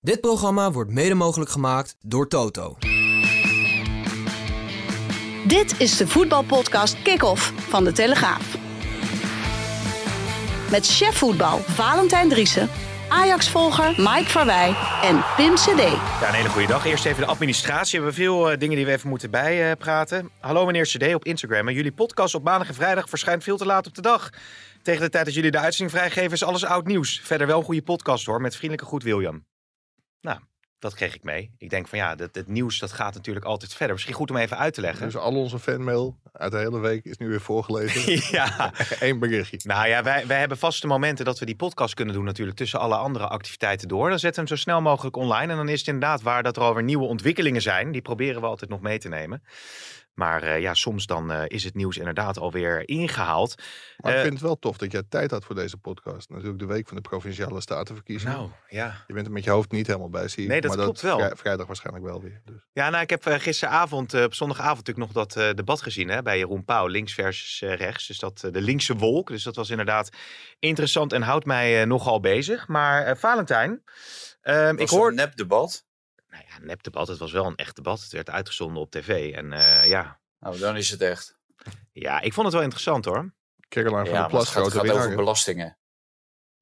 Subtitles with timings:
[0.00, 2.76] Dit programma wordt mede mogelijk gemaakt door Toto.
[5.46, 8.56] Dit is de voetbalpodcast Kick-Off van De Telegraaf.
[10.70, 12.68] Met chef voetbal Valentijn Driessen,
[13.08, 15.80] Ajax-volger Mike Verwij en Pim CD.
[16.20, 16.86] Ja, een hele goede dag.
[16.86, 17.98] Eerst even de administratie.
[18.00, 20.30] We hebben veel uh, dingen die we even moeten bijpraten.
[20.40, 21.70] Hallo meneer CD op Instagram.
[21.70, 24.30] jullie podcast op maandag en vrijdag verschijnt veel te laat op de dag.
[24.82, 27.20] Tegen de tijd dat jullie de uitzending vrijgeven is alles oud nieuws.
[27.24, 29.44] Verder wel een goede podcast hoor, met vriendelijke groet William.
[30.26, 30.38] Nou,
[30.78, 31.54] dat kreeg ik mee.
[31.58, 33.94] Ik denk van ja, dat, het nieuws dat gaat natuurlijk altijd verder.
[33.94, 35.04] Misschien goed om even uit te leggen.
[35.04, 38.20] Dus al onze fanmail uit de hele week is nu weer voorgelezen.
[38.38, 38.72] ja.
[39.00, 39.58] Eén berichtje.
[39.62, 42.80] Nou ja, wij, wij hebben vaste momenten dat we die podcast kunnen doen natuurlijk tussen
[42.80, 44.08] alle andere activiteiten door.
[44.08, 45.52] Dan zetten we hem zo snel mogelijk online.
[45.52, 47.92] En dan is het inderdaad waar dat er alweer nieuwe ontwikkelingen zijn.
[47.92, 49.42] Die proberen we altijd nog mee te nemen.
[50.16, 53.54] Maar uh, ja, soms dan uh, is het nieuws inderdaad alweer ingehaald.
[53.96, 56.28] Maar ik uh, vind het wel tof dat jij tijd had voor deze podcast.
[56.28, 58.36] Natuurlijk de week van de Provinciale Statenverkiezingen.
[58.36, 59.04] Nou, ja.
[59.06, 60.48] Je bent er met je hoofd niet helemaal bij, zie je.
[60.48, 61.18] Nee, dat maar klopt wel.
[61.18, 62.40] Vrij, vrijdag waarschijnlijk wel weer.
[62.44, 62.66] Dus.
[62.72, 66.64] Ja, nou, ik heb gisteravond, op zondagavond natuurlijk nog dat debat gezien hè, bij Jeroen
[66.64, 66.86] Pauw.
[66.86, 68.06] Links versus rechts.
[68.06, 69.28] Dus dat de linkse wolk.
[69.28, 70.10] Dus dat was inderdaad
[70.58, 72.68] interessant en houdt mij nogal bezig.
[72.68, 73.82] Maar Valentijn,
[74.42, 75.08] um, ik hoor...
[75.08, 75.85] een nepdebat?
[76.36, 77.08] Nou ja, nepdebat.
[77.08, 78.00] Het was wel een echt debat.
[78.00, 79.34] Het werd uitgezonden op tv.
[79.34, 80.20] En uh, ja.
[80.38, 81.36] Nou, dan is het echt.
[81.92, 83.34] Ja, ik vond het wel interessant hoor.
[83.68, 85.78] Caroline van ja, der Plas, het gaat, gaat over belastingen.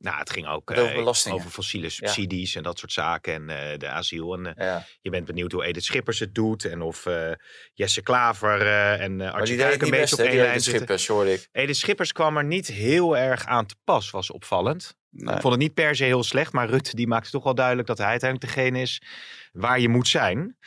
[0.05, 2.59] Nou, het ging ook over, uh, over fossiele subsidies ja.
[2.59, 4.35] en dat soort zaken en uh, de asiel.
[4.35, 4.87] En uh, ja.
[5.01, 7.09] je bent benieuwd hoe Edith Schippers het doet en of
[7.73, 8.67] Jesse Klaver
[9.01, 11.49] en Archie Kuik een beetje op één lijn Schippers, hoor ik.
[11.53, 14.97] Edith Schippers kwam er niet heel erg aan te pas, was opvallend.
[15.11, 15.35] Nee.
[15.35, 17.89] Ik vond het niet per se heel slecht, maar Rutte die maakte toch wel duidelijk
[17.89, 19.03] dat hij uiteindelijk degene is
[19.53, 20.59] waar je moet zijn.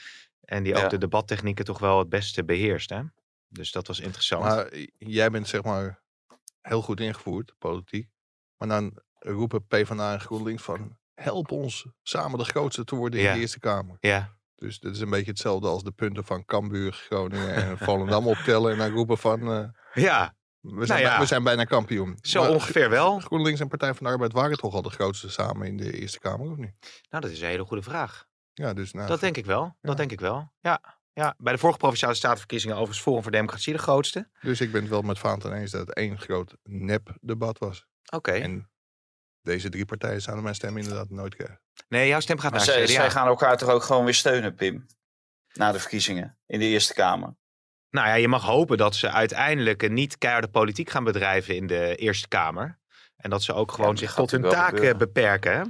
[0.41, 0.88] En die ook ja.
[0.88, 2.89] de debattechnieken toch wel het beste beheerst.
[2.89, 3.01] Hè?
[3.47, 4.44] Dus dat was interessant.
[4.44, 6.01] Maar jij bent zeg maar
[6.62, 8.07] heel goed ingevoerd, politiek.
[8.57, 10.97] Maar dan roepen PvdA en GroenLinks van...
[11.13, 13.27] help ons samen de grootste te worden ja.
[13.27, 13.97] in de Eerste Kamer.
[13.99, 14.35] Ja.
[14.55, 18.71] Dus dat is een beetje hetzelfde als de punten van Cambuur, Groningen en Volendam optellen.
[18.71, 19.51] En dan roepen van...
[19.51, 20.35] Uh, ja.
[20.59, 21.19] We zijn, nou ja.
[21.19, 22.17] we zijn bijna kampioen.
[22.21, 23.19] Zo maar ongeveer wel.
[23.19, 26.19] GroenLinks en Partij van de Arbeid waren toch al de grootste samen in de Eerste
[26.19, 26.73] Kamer, of niet?
[27.09, 28.25] Nou, dat is een hele goede vraag.
[28.53, 29.77] Ja, dus nou, dat denk ik wel.
[29.81, 30.51] Dat denk ik wel.
[30.59, 30.81] Ja.
[31.13, 34.29] Ja, bij de vorige provinciale statenverkiezingen overigens Forum voor Democratie de grootste.
[34.41, 37.85] Dus ik ben het wel met Vaanten eens dat het één groot nep-debat was.
[38.05, 38.15] Oké.
[38.15, 38.41] Okay.
[38.41, 38.69] En
[39.47, 41.62] deze drie partijen zouden mijn stem inderdaad nooit krijgen.
[41.88, 42.94] Nee, jouw stem gaat maar naar zij, CDA.
[42.94, 44.85] zij gaan elkaar toch ook gewoon weer steunen, Pim?
[45.53, 47.35] Na de verkiezingen in de Eerste Kamer.
[47.90, 51.96] Nou ja, je mag hopen dat ze uiteindelijk niet keiharde politiek gaan bedrijven in de
[51.96, 52.80] Eerste Kamer.
[53.16, 54.97] En dat ze ook gewoon ja, zich tot hun taak gebeuren.
[54.97, 55.52] beperken.
[55.52, 55.63] Hè?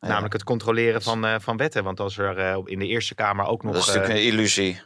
[0.00, 1.84] Namelijk het controleren van, uh, van wetten.
[1.84, 3.72] Want als er uh, in de Eerste Kamer ook nog...
[3.72, 4.82] Dat is natuurlijk uh, een illusie.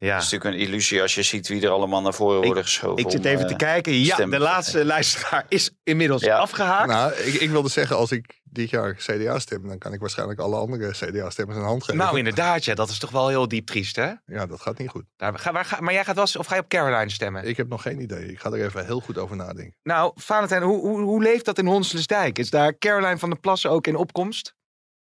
[0.00, 0.14] Ja.
[0.14, 3.04] Dat is natuurlijk een illusie als je ziet wie er allemaal naar voren worden geschoven.
[3.04, 3.92] Ik zit om, even te kijken.
[3.92, 6.38] Ja, de laatste luisteraar is inmiddels ja.
[6.38, 6.88] afgehaakt.
[6.88, 10.40] Nou, ik, ik, wilde zeggen, als ik dit jaar CDA stem, dan kan ik waarschijnlijk
[10.40, 11.96] alle andere CDA-stemmers een hand geven.
[11.96, 12.74] Nou, inderdaad, ja.
[12.74, 14.12] Dat is toch wel heel diep triest, hè?
[14.26, 15.04] Ja, dat gaat niet goed.
[15.16, 17.44] Daar, ga, waar, ga, maar jij gaat wel of ga je op Caroline stemmen?
[17.44, 18.26] Ik heb nog geen idee.
[18.26, 19.74] Ik ga er even heel goed over nadenken.
[19.82, 22.38] Nou, Valentijn, hoe, hoe, hoe leeft dat in Honselsdijk?
[22.38, 24.54] Is daar Caroline van der Plassen ook in opkomst?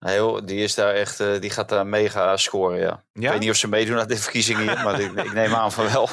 [0.03, 3.03] Nee, joh, die, is daar echt, uh, die gaat daar mega scoren, ja.
[3.14, 3.25] ja.
[3.25, 5.72] Ik weet niet of ze meedoen aan de verkiezingen hier, maar ik, ik, neem aan
[5.72, 6.09] van wel.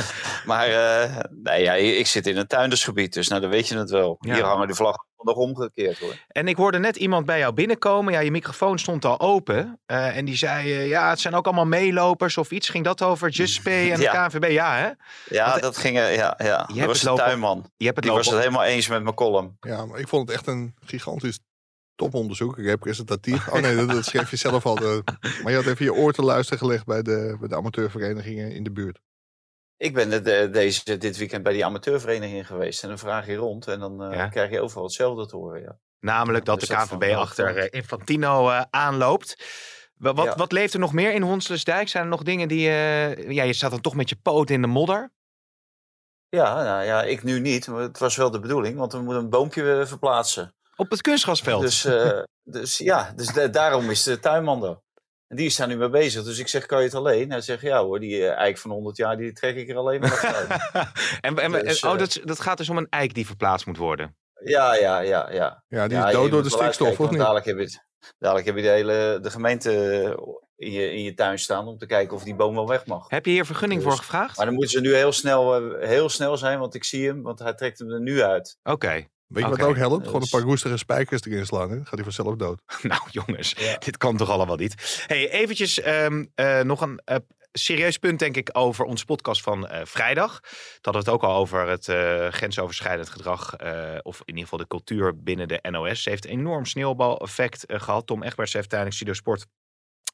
[0.50, 3.90] maar uh, nee, ja, ik zit in een tuindersgebied, dus nou, dan weet je het
[3.90, 4.16] wel.
[4.20, 4.34] Ja.
[4.34, 6.14] Hier hangen de vlaggen nog omgekeerd hoor.
[6.28, 8.12] En ik hoorde net iemand bij jou binnenkomen.
[8.12, 9.80] Ja, je microfoon stond al open.
[9.86, 12.68] Uh, en die zei, ja, het zijn ook allemaal meelopers of iets.
[12.68, 14.28] Ging dat over Just Pay en ja.
[14.28, 14.50] de KNVB?
[14.50, 14.90] Ja, hè?
[15.34, 16.68] Ja, Want, dat ging, ja, ja.
[16.72, 17.70] Je dat was de lopen, tuinman.
[17.76, 18.24] Je hebt het die lopen.
[18.24, 19.56] was het helemaal eens met mijn column.
[19.60, 21.38] Ja, maar ik vond het echt een gigantisch
[21.94, 23.48] toponderzoek, representatief.
[23.48, 24.74] Oh nee, dat, dat schreef je zelf al.
[24.74, 25.02] De,
[25.42, 28.64] maar je had even je oor te luisteren gelegd bij de, bij de amateurverenigingen in
[28.64, 29.00] de buurt.
[29.76, 32.82] Ik ben de, de, deze, dit weekend bij die amateurvereniging geweest.
[32.82, 34.28] En dan vraag je rond en dan uh, ja.
[34.28, 35.60] krijg je overal hetzelfde te horen.
[35.60, 35.78] Ja.
[36.00, 39.44] Namelijk dat dus de KVB achter uh, Infantino uh, aanloopt.
[39.94, 40.34] Wat, ja.
[40.36, 41.88] wat leeft er nog meer in Honslesdijk?
[41.88, 42.60] Zijn er nog dingen die...
[42.60, 45.12] ja, je staat dan toch met je poot in de modder?
[46.28, 47.66] Ja, nou, ja, ik nu niet.
[47.66, 50.54] Maar het was wel de bedoeling, want we moeten een boompje verplaatsen.
[50.76, 51.62] Op het kunstgrasveld?
[51.62, 54.82] Dus, uh, dus ja, dus de, daarom is de tuinman er.
[55.26, 56.24] En die is daar nu mee bezig.
[56.24, 57.30] Dus ik zeg, kan je het alleen?
[57.30, 60.00] Hij zegt, ja hoor, die uh, eik van 100 jaar, die trek ik er alleen
[60.00, 60.20] maar
[60.72, 60.90] uit.
[61.20, 63.76] en, en, dus, uh, oh, dat, dat gaat dus om een eik die verplaatst moet
[63.76, 64.16] worden?
[64.44, 65.30] Ja, ja, ja.
[65.30, 67.18] Ja, ja die is ja, dood door de stikstof, of niet?
[67.18, 67.84] Dadelijk heb je het.
[68.18, 69.70] dadelijk heb je de hele de gemeente
[70.56, 73.08] in je, in je tuin staan om te kijken of die boom wel weg mag.
[73.08, 74.36] Heb je hier vergunning Dus- voor gevraagd?
[74.36, 77.22] Maar dan moeten ze nu heel snel, eh, heel snel zijn, want ik zie hem,
[77.22, 78.58] want hij trekt hem er nu uit.
[78.62, 79.06] Oké.
[79.26, 80.06] Weet je wat ook helpt?
[80.06, 81.70] Gewoon een paar roestige spijkers erin slaan.
[81.70, 81.76] Hè?
[81.76, 82.60] Gaat hij vanzelf dood.
[82.82, 83.76] Nou jongens, Ja.
[83.78, 85.04] dit kan toch allemaal niet.
[85.06, 87.16] Hey, eventjes ehm, eh, nog een eh,
[87.52, 90.40] serieus punt denk ik over onze podcast van eh, vrijdag.
[90.40, 90.50] Dat
[90.84, 93.54] hadden we het ook al over het eh, grensoverschrijdend gedrag.
[93.54, 96.02] eh, of in ieder geval de cultuur binnen de NOS.
[96.02, 98.06] Ze heeft een enorm sneeuwbaleffect eh, gehad.
[98.06, 99.46] Tom Egbers heeft tijdens Studio Sport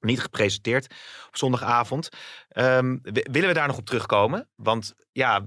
[0.01, 0.85] niet gepresenteerd
[1.29, 2.09] op zondagavond.
[2.49, 4.49] Ehm, w- willen we daar nog op terugkomen?
[4.55, 5.45] Want ja,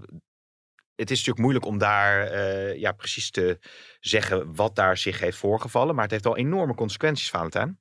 [0.95, 3.59] het is natuurlijk moeilijk om daar eh, ja, precies te
[3.99, 5.93] zeggen wat daar zich heeft voorgevallen.
[5.93, 7.79] Maar het heeft wel enorme consequenties, Valentijn.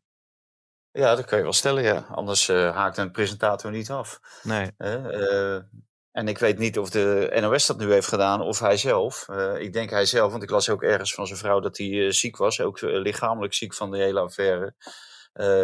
[0.91, 2.07] Ja, dat kan je wel stellen, ja.
[2.11, 4.21] Anders eh, haakt een presentator niet af.
[4.43, 4.71] Nee.
[4.77, 5.55] Eh,
[6.11, 9.29] en ik weet niet of de NOS dat nu heeft gedaan of hij zelf.
[9.59, 12.37] Ik denk hij zelf, want ik las ook ergens van zijn vrouw dat hij ziek
[12.37, 12.61] was.
[12.61, 14.75] Ook lichamelijk ziek van de hele affaire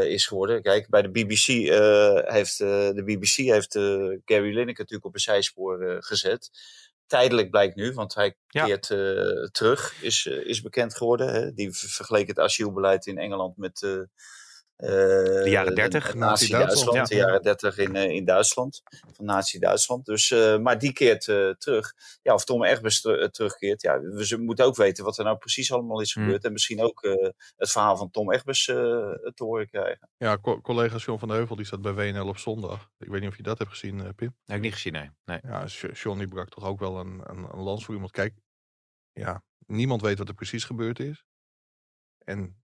[0.06, 0.62] is geworden.
[0.62, 1.46] Kijk, bij de BBC
[2.30, 3.72] heeft, de BBC heeft
[4.24, 6.50] Gary Lineker natuurlijk op een zijspoor gezet.
[7.08, 8.64] Tijdelijk blijkt nu, want hij Ja.
[8.64, 11.32] keert eh, terug, is, eh, is bekend geworden.
[11.32, 11.52] Hè?
[11.54, 14.00] Die ver- vergeleek het asielbeleid in Engeland met eh,
[14.78, 17.08] De jaren 30, de Nazi-Duitsland, Nazi-Duitsland.
[17.08, 17.26] De ja.
[17.26, 18.82] jaren 30 in, eh, in Duitsland,
[19.12, 20.04] van Nazi-Duitsland.
[20.06, 21.92] Dus, eh, maar die keert eh, terug.
[22.22, 23.82] Ja, of Tom Egbers ter- eh, terugkeert.
[23.82, 26.22] Ja, we moeten ook weten wat er nou precies allemaal is Hmm.
[26.24, 26.44] gebeurd.
[26.44, 28.76] En misschien ook eh, het verhaal van Tom Egbers eh,
[29.34, 30.08] te horen krijgen.
[30.16, 32.90] Ja, co- collega John van de Heuvel die zat bij WNL op zondag.
[32.98, 34.36] Ik weet niet of je dat hebt gezien, eh, Pim.
[34.44, 35.10] heb ik niet gezien, nee.
[35.24, 35.38] nee.
[35.42, 38.12] Ja, John die brak toch ook wel een, een, een lans voor iemand.
[38.12, 38.34] Kijk,
[39.12, 41.24] ja, niemand weet wat er precies gebeurd is.
[42.24, 42.62] En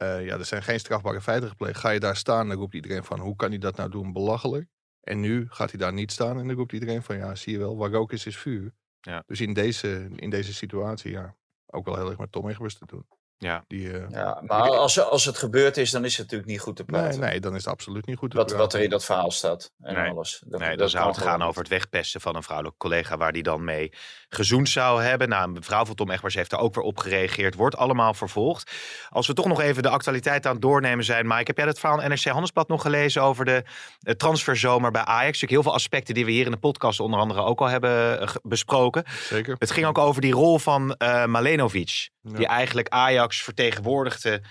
[0.00, 1.78] eh, ja, er zijn geen strafbare feiten gepleegd.
[1.78, 4.12] Ga je daar staan, dan roept iedereen van, hoe kan hij dat nou doen?
[4.12, 4.68] Belachelijk.
[5.00, 7.58] En nu gaat hij daar niet staan en dan roept iedereen van, ja, zie je
[7.58, 8.72] wel, waar rook is, is vuur.
[9.00, 9.22] Ja.
[9.26, 11.36] Dus in deze, in deze situatie, ja,
[11.66, 13.06] ook wel heel erg met Tom Egbers te doen.
[13.40, 13.64] Ja.
[13.68, 16.76] Die, eh, Ja, maar als, als het gebeurd is, dan is het natuurlijk niet goed
[16.76, 17.20] te nee, praten.
[17.20, 18.30] nee, dan is het absoluut niet goed.
[18.30, 20.10] te Wat, wat er in dat verhaal staat en Nee.
[20.10, 20.42] alles.
[20.46, 23.32] Dat, Nee, dat dan zou het gaan over het wegpesten van een vrouwelijke collega waar
[23.32, 23.92] die dan mee
[24.28, 25.28] gezoend zou hebben.
[25.28, 27.54] Nou, een vrouw van Tom Egbers heeft daar ook weer op gereageerd.
[27.54, 28.70] Wordt allemaal vervolgd.
[29.08, 31.78] Als we toch nog even de actualiteit aan het doornemen zijn, Mike, heb jij dat
[31.78, 33.62] verhaal in NRC Handelsblad nog gelezen over de
[34.02, 35.24] eh, transferzomer bij Ajax?
[35.24, 38.20] Natuurlijk heel veel aspecten die we hier in de podcast onder andere ook al hebben
[38.20, 39.04] eh, besproken.
[39.22, 39.56] Zeker.
[39.58, 42.36] Het ging ook over die rol van eh Malenovic, Ja.
[42.36, 44.42] die eigenlijk Ajax vertegenwoordigde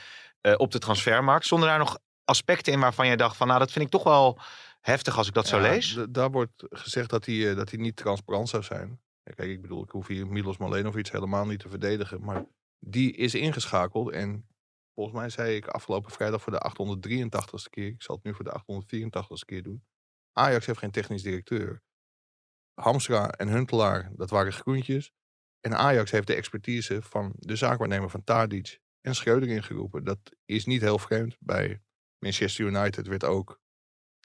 [0.42, 1.45] eh, op de transfermarkt.
[1.45, 4.39] Zonder daar nog aspecten in waarvan jij dacht van, nou, dat vind ik toch wel
[4.81, 6.00] heftig als ik dat zo lees.
[6.10, 9.01] Daar wordt gezegd dat hij, eh, dat hij niet transparant zou zijn.
[9.24, 12.24] Ja, kijk, ik bedoel, ik hoef hier Milos Malenovic helemaal niet te verdedigen.
[12.24, 12.45] Maar
[12.80, 14.12] die is ingeschakeld.
[14.12, 14.48] En
[14.94, 17.88] volgens mij zei ik afgelopen vrijdag voor de 883ste keer.
[17.88, 19.83] Ik zal het nu voor de 884ste keer doen.
[20.33, 21.81] Ajax heeft geen technisch directeur.
[22.74, 25.12] Hamstra en Huntelaar, dat waren groentjes.
[25.59, 30.03] En Ajax heeft de expertise van de zaakwaarnemer van Tadic en Schreuder ingeroepen.
[30.03, 31.35] Dat is niet heel vreemd.
[31.39, 31.81] Bij
[32.19, 33.61] Manchester United werd ook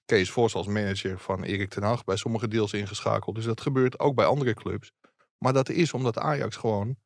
[0.05, 3.35] Kees Vos als manager van Erik ten Hag bij sommige deals ingeschakeld.
[3.35, 4.93] Dus dat gebeurt ook bij andere clubs.
[5.39, 6.97] Maar dat is omdat Ajax gewoon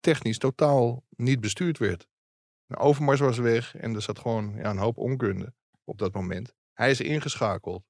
[0.00, 2.08] technisch totaal niet bestuurd werd.
[2.76, 6.54] Overmars was weg en er zat gewoon ja, een hoop onkunde op dat moment.
[6.72, 7.84] Hij is ingeschakeld.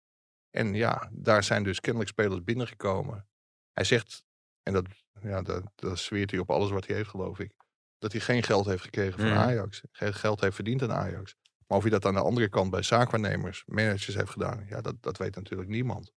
[0.50, 3.28] En ja, daar zijn dus kennelijk spelers binnengekomen.
[3.72, 4.24] Hij zegt,
[4.62, 4.86] en dat,
[5.22, 7.52] ja, dat, dat zweert hij op alles wat hij heeft geloof ik,
[7.98, 9.38] dat hij geen geld heeft gekregen van Mhm.
[9.38, 9.82] Ajax.
[9.92, 11.34] Geen geld heeft verdiend aan Ajax.
[11.66, 14.94] Maar of hij dat aan de andere kant bij zaakwaarnemers, managers heeft gedaan, ja, dat,
[15.00, 16.12] dat weet natuurlijk niemand.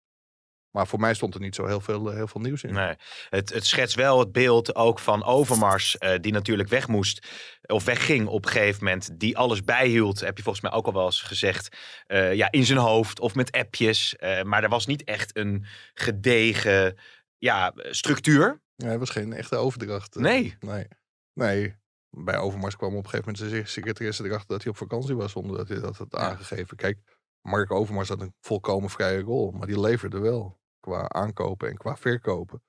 [0.70, 2.72] Maar voor mij stond er niet zo heel veel, eh, heel veel nieuws in.
[2.72, 2.94] Nee,
[3.28, 7.26] het, het schetst wel het beeld ook van Overmars, eh, die natuurlijk weg moest
[7.66, 10.92] of wegging op een gegeven moment, die alles bijhield, heb je volgens mij ook al
[10.92, 14.14] wel eens gezegd, eh, ja, in zijn hoofd of met appjes.
[14.42, 16.98] maar er was niet echt een gedegen
[17.38, 18.60] ja, structuur.
[18.74, 20.16] Ja, hij was geen echte overdracht.
[20.16, 20.56] eh, Nee.
[20.60, 20.88] Nee.
[21.32, 21.76] Nee.
[22.10, 25.32] Bij Overmars kwam op een gegeven moment zijn secretaresse erachter dat hij op vakantie was
[25.32, 26.18] zonder dat hij dat had Ja.
[26.18, 26.76] aangegeven.
[26.76, 26.98] Kijk,
[27.40, 31.96] Mark Overmars had een volkomen vrije rol, maar die leverde wel qua aankopen en qua
[31.96, 32.62] verkopen.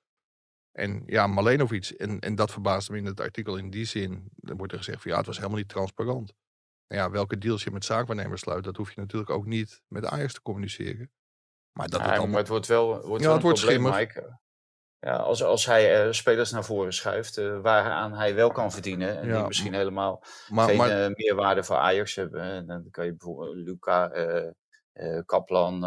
[0.72, 4.56] En ja, Malenovic, en, en dat verbaasde me in het artikel in die zin, dan
[4.56, 6.34] wordt er gezegd van ja, het was helemaal niet transparant.
[6.88, 10.04] Nou ja, welke deals je met zaakwaarnemers sluit, dat hoef je natuurlijk ook niet met
[10.04, 11.10] Ajax te communiceren.
[11.72, 13.80] Maar dat Ja, het maar het wordt wel, wordt Ja, wel het een wordt probleem,
[13.92, 13.98] schimmig.
[14.14, 14.38] Mike.
[15.00, 19.18] Ja, als, als hij eh, spelers naar voren schuift, eh, waaraan hij wel kan verdienen.
[19.18, 22.42] En Ja, die misschien helemaal Maar, geen maar, eh, meerwaarde voor Ajax hebben.
[22.42, 24.12] En dan kan je bijvoorbeeld Luca,
[25.26, 25.80] Kaplan,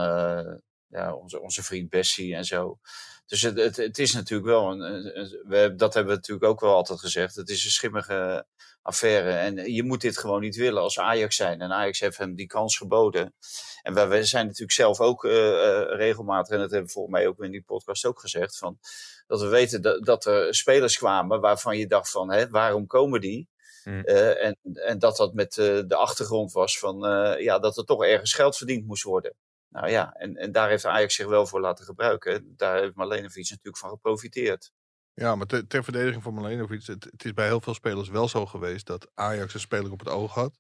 [0.88, 2.80] ja, onze, onze vriend Bessie en zo.
[3.26, 5.04] Dus het, het, het is natuurlijk wel, een,
[5.48, 7.36] we, dat hebben we natuurlijk ook wel altijd gezegd.
[7.36, 8.46] Het is een schimmige
[8.84, 9.32] affaire.
[9.32, 11.62] En je moet dit gewoon niet willen als Ajax zijn.
[11.62, 13.34] En Ajax heeft hem die kans geboden.
[13.82, 17.16] En wij, wij zijn natuurlijk zelf ook eh, eh, regelmatig, en dat hebben we volgens
[17.16, 18.80] mij ook in die podcast ook gezegd, van,
[19.28, 23.22] dat we weten dat, dat er spelers kwamen waarvan je dacht van, hè, waarom komen
[23.22, 23.52] die?
[23.84, 24.04] Mm.
[24.04, 27.00] en, en dat dat met de achtergrond was van
[27.40, 29.36] ja, dat er toch ergens geld verdiend moest worden.
[29.70, 32.54] Nou ja, en, en daar heeft Ajax zich wel voor laten gebruiken.
[32.58, 34.72] Daar heeft Malenovic natuurlijk van geprofiteerd.
[35.14, 38.46] Ja, maar ter, verdediging van Malenovic, het, het is bij heel veel spelers wel zo
[38.46, 40.60] geweest dat Ajax een speler op het oog had.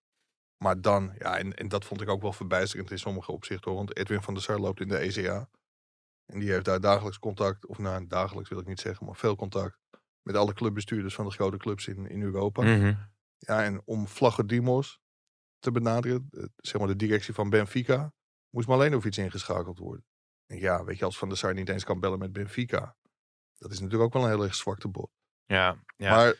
[0.57, 3.71] Maar dan, ja, en, en dat vond ik ook wel verbijsterend in sommige opzichten.
[3.71, 5.49] Hoor, want Edwin van der Sar loopt in de ECA.
[6.25, 9.35] En die heeft daar dagelijks contact, of nou, dagelijks wil ik niet zeggen, maar veel
[9.35, 9.77] contact
[10.21, 12.61] met alle clubbestuurders van de grote clubs in, in Europa.
[12.61, 12.93] Mhm.
[13.37, 14.07] Ja, en om
[14.45, 14.99] Dimos
[15.59, 18.13] te benaderen, zeg maar de directie van Benfica,
[18.49, 20.05] moest Malenovic ingeschakeld worden.
[20.45, 22.95] En ja, weet je, als Van der Sar niet eens kan bellen met Benfica,
[23.57, 25.09] dat is natuurlijk ook wel een heel erg zwakte bot.
[25.45, 26.15] Ja, ja.
[26.15, 26.35] Maar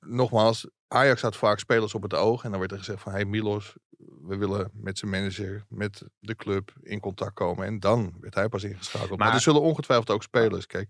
[0.00, 2.44] nogmaals, Ajax had vaak spelers op het oog.
[2.44, 3.74] En dan werd er gezegd van, hey Milos,
[4.22, 7.66] we willen met zijn manager, met de club in contact komen.
[7.66, 9.18] En dan werd hij pas ingeschakeld.
[9.18, 10.66] Maar, er zullen ongetwijfeld ook spelers.
[10.66, 10.88] Kijk,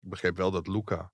[0.00, 1.12] ik begreep wel dat Luca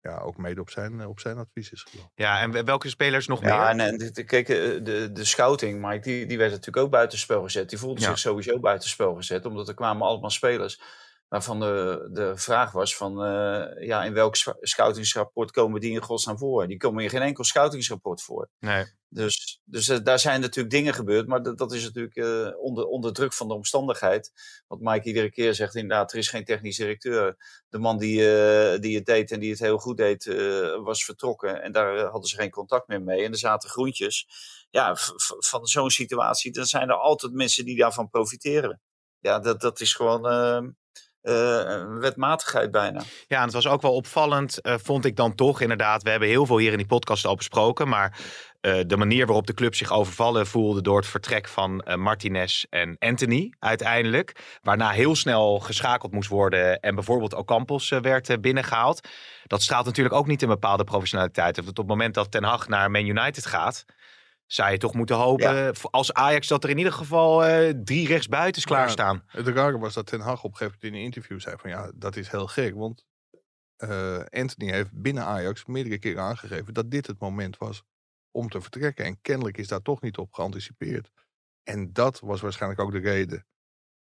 [0.00, 2.12] ja, ook mede op zijn, op zijn advies is gelopen.
[2.14, 3.86] Ja, en welke spelers nog ja, meer?
[3.86, 7.70] Ja, en, kijk, eh, de, de scouting, Mike, die, die werd natuurlijk ook buitenspel gezet.
[7.70, 10.80] Die voelde zich sowieso buitenspel gezet, omdat er kwamen allemaal spelers
[11.30, 16.38] waarvan de, de vraag was van, uh, ja, in welk scoutingsrapport komen die in godsnaam
[16.38, 16.66] voor?
[16.66, 18.48] Die komen in geen enkel scoutingsrapport voor.
[18.58, 18.84] Nee.
[19.08, 23.12] Dus, dus uh, daar zijn natuurlijk dingen gebeurd, maar dat, is natuurlijk uh, onder, onder
[23.12, 24.32] druk van de omstandigheid.
[24.66, 27.36] Wat Mike iedere keer zegt, inderdaad, er is geen technisch directeur.
[27.68, 28.16] De man die,
[28.78, 30.24] die het deed en die het heel goed deed,
[30.82, 31.62] was vertrokken.
[31.62, 33.24] En daar hadden ze geen contact meer mee.
[33.24, 34.26] En er zaten groentjes.
[34.70, 34.96] Ja,
[35.38, 38.80] van zo'n situatie, dan zijn er altijd mensen die daarvan profiteren.
[39.18, 40.70] Ja, dat, dat is gewoon ehm,
[41.22, 43.02] uh, wetmatigheid bijna.
[43.26, 46.02] Ja, en het was ook wel opvallend, uh, vond ik dan toch inderdaad.
[46.02, 48.18] We hebben heel veel hier in die podcast al besproken, maar
[48.60, 52.96] uh, de manier waarop de club zich overvallen voelde door het vertrek van Martinez en
[52.98, 54.58] Anthony uiteindelijk.
[54.62, 59.08] Waarna heel snel geschakeld moest worden en bijvoorbeeld Ocampos werd binnengehaald.
[59.46, 61.58] Dat straalt natuurlijk ook niet een bepaalde professionaliteit.
[61.58, 63.84] Of op het moment dat Ten Hag naar Man United gaat,
[64.52, 68.64] zou je toch moeten hopen als Ajax dat er in ieder geval uh, drie rechtsbuitens
[68.64, 69.22] klaarstaan.
[69.26, 71.56] Ja, het rare was dat Ten Hag op een gegeven moment in een interview zei
[71.58, 72.74] van ja, dat is heel gek.
[72.74, 73.04] Want
[73.78, 77.82] uh, Anthony heeft binnen Ajax meerdere keren aangegeven dat dit het moment was
[78.30, 79.04] om te vertrekken.
[79.04, 81.10] En kennelijk is daar toch niet op geanticipeerd.
[81.62, 83.46] En dat was waarschijnlijk ook de reden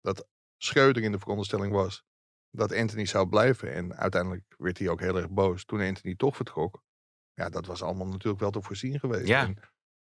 [0.01, 0.27] dat
[0.57, 2.03] Schreuder in de veronderstelling was
[2.49, 3.73] dat Anthony zou blijven.
[3.73, 6.83] En uiteindelijk werd hij ook heel erg boos toen Anthony toch vertrok.
[7.33, 9.27] Ja, dat was allemaal natuurlijk wel te voorzien geweest.
[9.27, 9.53] Ja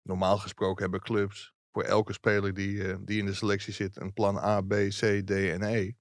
[0.03, 4.13] normaal gesproken hebben clubs voor elke speler die, uh, die in de selectie zit een
[4.13, 5.91] plan A, B, C, D en E.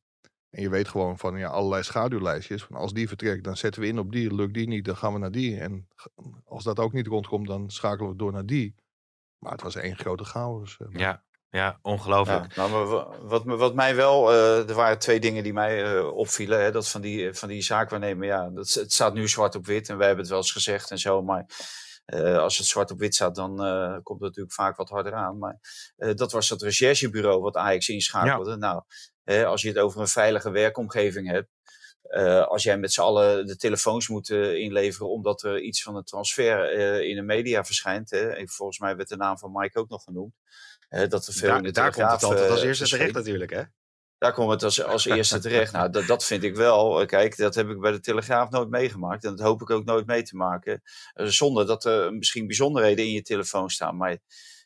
[0.51, 2.65] En je weet gewoon van ja, allerlei schaduwlijstjes.
[2.65, 4.35] Van als die vertrekt, dan zetten we in op die.
[4.35, 5.61] Lukt die niet, dan gaan we naar die.
[5.61, 5.89] En
[6.45, 8.75] als dat ook niet rondkomt, dan schakelen we door naar die.
[9.39, 10.79] Maar het was één grote chaos.
[10.79, 12.55] Uh, ja, ja, ongelooflijk.
[12.55, 16.63] Ja, nou, wat, wat mij wel, uh, er waren twee dingen die mij uh, opvielen.
[16.63, 19.89] Hè, dat van die, van die zaakwaarnemer, ja, dat, het staat nu zwart op wit
[19.89, 21.23] en wij hebben het wel eens gezegd en zo.
[21.23, 21.47] Maar
[22.07, 25.15] uh, als het zwart op wit staat, dan uh, komt het natuurlijk vaak wat harder
[25.15, 25.39] aan.
[25.39, 25.61] Maar
[25.97, 28.51] uh, dat was dat recherchebureau wat Ajax inschakelde.
[28.51, 28.57] Ja.
[28.57, 28.83] Nou,
[29.45, 31.51] als je het over een veilige werkomgeving hebt.
[32.49, 36.73] als jij met z'n allen de telefoons moet inleveren omdat er iets van een transfer
[37.03, 38.11] in de media verschijnt.
[38.11, 40.35] Hè, volgens mij werd de naam van Mike ook nog genoemd.
[41.09, 43.63] dat er veel daar, in de daar komt het altijd als eerste terecht natuurlijk hè?
[44.23, 45.73] Daar komt het als, als eerste terecht.
[45.73, 47.01] Nou, dat, dat vind ik wel.
[47.01, 49.25] Eh, kijk, dat heb ik bij de Telegraaf nooit meegemaakt.
[49.25, 50.83] En dat hoop ik ook nooit mee te maken.
[51.13, 53.97] Eh, zonder dat er misschien bijzonderheden in je telefoon staan.
[53.97, 54.19] Maar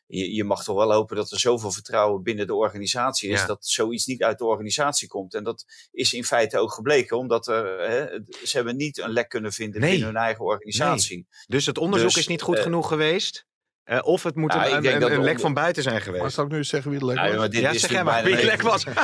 [0.06, 3.46] je, je mag toch wel hopen dat er zoveel vertrouwen binnen de organisatie is.
[3.46, 5.34] Dat zoiets niet uit de organisatie komt.
[5.34, 7.16] En dat is in feite ook gebleken.
[7.18, 8.06] Omdat er, hè,
[8.46, 9.90] ze hebben niet een lek kunnen vinden nee.
[9.90, 11.16] binnen hun eigen organisatie.
[11.16, 11.26] Nee.
[11.46, 13.46] Dus het onderzoek dus, is niet goed uh, genoeg geweest?
[13.86, 16.22] Uh, of het moet ja, een, een, een, een lek van buiten zijn geweest.
[16.22, 17.48] Maar zou ik nu zeggen wie het lek was?
[17.50, 18.84] Ja, zeg jij maar wie het lek was.
[18.84, 18.94] nee,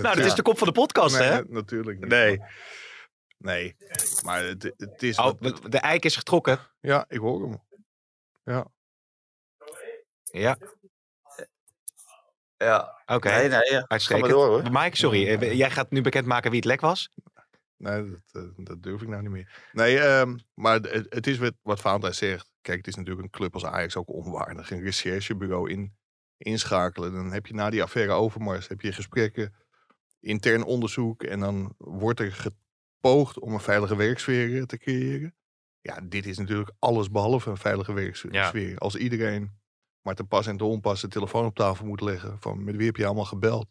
[0.00, 1.40] nou, dat is de kop van de podcast, nee, hè?
[1.48, 2.08] Natuurlijk niet.
[2.08, 2.40] Nee.
[3.38, 3.76] Nee,
[4.24, 5.18] maar het, het is...
[5.18, 6.58] Oh, de eik is getrokken.
[6.80, 7.62] Ja, ik hoor hem.
[8.44, 8.66] Ja.
[10.24, 10.56] Ja.
[12.56, 13.02] Ja.
[13.02, 13.14] Oké.
[13.14, 13.38] Okay.
[13.38, 13.84] Nee, nee, ja.
[13.88, 14.28] Uitstekend.
[14.28, 14.70] Door, hoor.
[14.70, 15.54] Mike, sorry.
[15.56, 17.10] Jij gaat nu bekendmaken wie het lek was?
[17.76, 19.68] Nee, dat, uh, dat durf ik nou niet meer.
[19.72, 22.49] Nee, um, maar het, het, is wat, wat Valentijn zegt.
[22.60, 24.70] Kijk, het is natuurlijk een club als Ajax ook onwaardig.
[24.70, 25.96] Een recherchebureau in,
[26.36, 27.12] inschakelen.
[27.12, 29.54] Dan heb je na die affaire Overmars heb je gesprekken,
[30.20, 31.22] intern onderzoek.
[31.22, 35.34] En dan wordt er gepoogd om een veilige werksfeer te creëren.
[35.80, 38.32] Ja, dit is natuurlijk alles behalve een veilige werksfeer.
[38.32, 38.74] Ja.
[38.76, 39.58] Als iedereen
[40.02, 42.36] maar te pas en te onpas de telefoon op tafel moet leggen.
[42.40, 43.66] Van met wie heb je allemaal gebeld?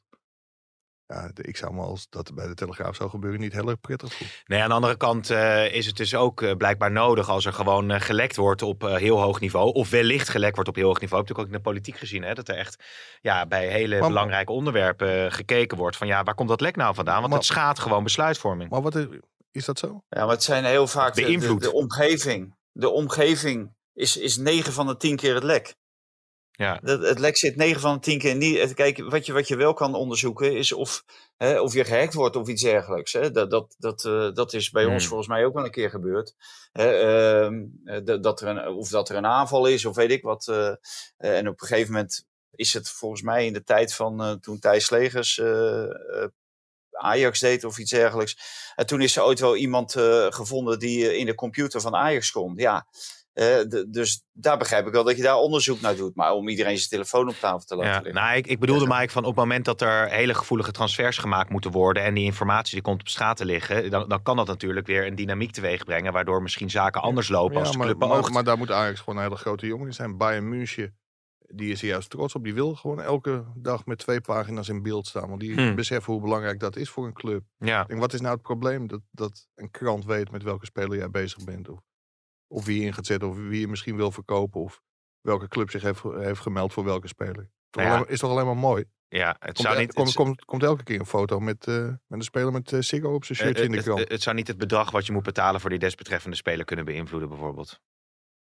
[1.13, 4.13] Ja, ik zou me als dat bij de Telegraaf zou gebeuren niet heel erg prettig
[4.13, 4.35] voelen.
[4.45, 7.53] Nee, aan de andere kant uh, is het dus ook uh, blijkbaar nodig als er
[7.53, 9.73] gewoon uh, gelekt wordt op heel hoog niveau.
[9.73, 11.21] Of wellicht gelekt wordt op heel hoog niveau.
[11.21, 12.23] Heb ik ook in de politiek gezien.
[12.23, 12.83] Hè, dat er echt
[13.21, 15.97] ja, bij hele maar, belangrijke onderwerpen gekeken wordt.
[15.97, 17.17] Van ja, waar komt dat lek nou vandaan?
[17.17, 18.69] Want maar, het schaadt gewoon besluitvorming.
[18.69, 19.05] Maar wat is,
[19.51, 20.03] is dat zo?
[20.09, 22.55] Ja, maar het zijn heel vaak de, de, de omgeving.
[22.71, 25.75] De omgeving is, is 9 van de 10 keer het lek.
[26.59, 26.79] Ja.
[26.83, 28.73] Het, het lek zit 9 van de 10 keer niet.
[28.73, 31.03] Kijk, wat je, wat je wel kan onderzoeken is of,
[31.37, 33.13] hè, of je gehackt wordt of iets dergelijks.
[33.13, 33.31] Hè.
[33.31, 34.93] Dat, dat, dat, uh, dat is bij Hmm.
[34.93, 36.35] ons volgens mij ook wel een keer gebeurd.
[36.71, 40.11] Hè, ehm, eh, dat, dat er een, of dat er een aanval is of weet
[40.11, 40.47] ik wat.
[40.47, 44.21] eh, eh, en op een gegeven moment is het volgens mij in de tijd van
[44.21, 46.27] eh, toen Thijs Slegers eh, eh,
[46.91, 48.37] Ajax deed of iets dergelijks.
[48.75, 51.95] En toen is er ooit wel iemand eh, gevonden die eh, in de computer van
[51.95, 52.53] Ajax kon.
[52.55, 52.87] Ja,
[53.39, 56.15] eh, dus daar begrijp ik wel dat je daar onderzoek naar doet.
[56.15, 58.21] Maar om iedereen zijn telefoon op tafel te laten Ja, liggen.
[58.23, 61.49] nou, ik, ik bedoelde Mike van op het moment dat er hele gevoelige transfers gemaakt
[61.49, 64.47] moeten worden en die informatie die komt op straat te liggen, dan, dan kan dat
[64.47, 67.99] natuurlijk weer een dynamiek teweeg brengen, waardoor misschien zaken anders lopen als de maar, club
[67.99, 70.17] maar, maar daar moet Ajax gewoon een hele grote jongen in zijn.
[70.17, 70.97] Bayern München,
[71.51, 72.43] die is er juist trots op.
[72.43, 75.27] Die wil gewoon elke dag met twee pagina's in beeld staan.
[75.29, 75.75] Want die Hmm.
[75.75, 77.43] beseffen hoe belangrijk dat is voor een club.
[77.57, 77.81] ja.
[77.81, 78.87] Ik denk, wat is nou het probleem?
[78.87, 81.69] Dat, dat een krant weet met welke speler jij bezig bent.
[81.69, 81.79] Of,
[82.51, 83.29] of wie je in gaat zetten.
[83.29, 84.61] Of wie je misschien wil verkopen.
[84.61, 84.81] Of
[85.21, 87.35] welke club zich heeft, heeft gemeld voor welke speler.
[87.35, 87.89] Toch Nou ja.
[87.89, 88.85] alleen maar- is toch alleen maar mooi?
[89.07, 89.93] ja, het Komt, zou niet...
[89.93, 92.79] komt, het- komt, komt elke keer een foto met, eh, met een speler met uh,
[92.81, 93.99] Siggo op zijn eh, shirtje in de het- krant.
[93.99, 96.85] het, het zou niet het bedrag wat je moet betalen voor die desbetreffende speler kunnen
[96.85, 97.79] beïnvloeden, bijvoorbeeld.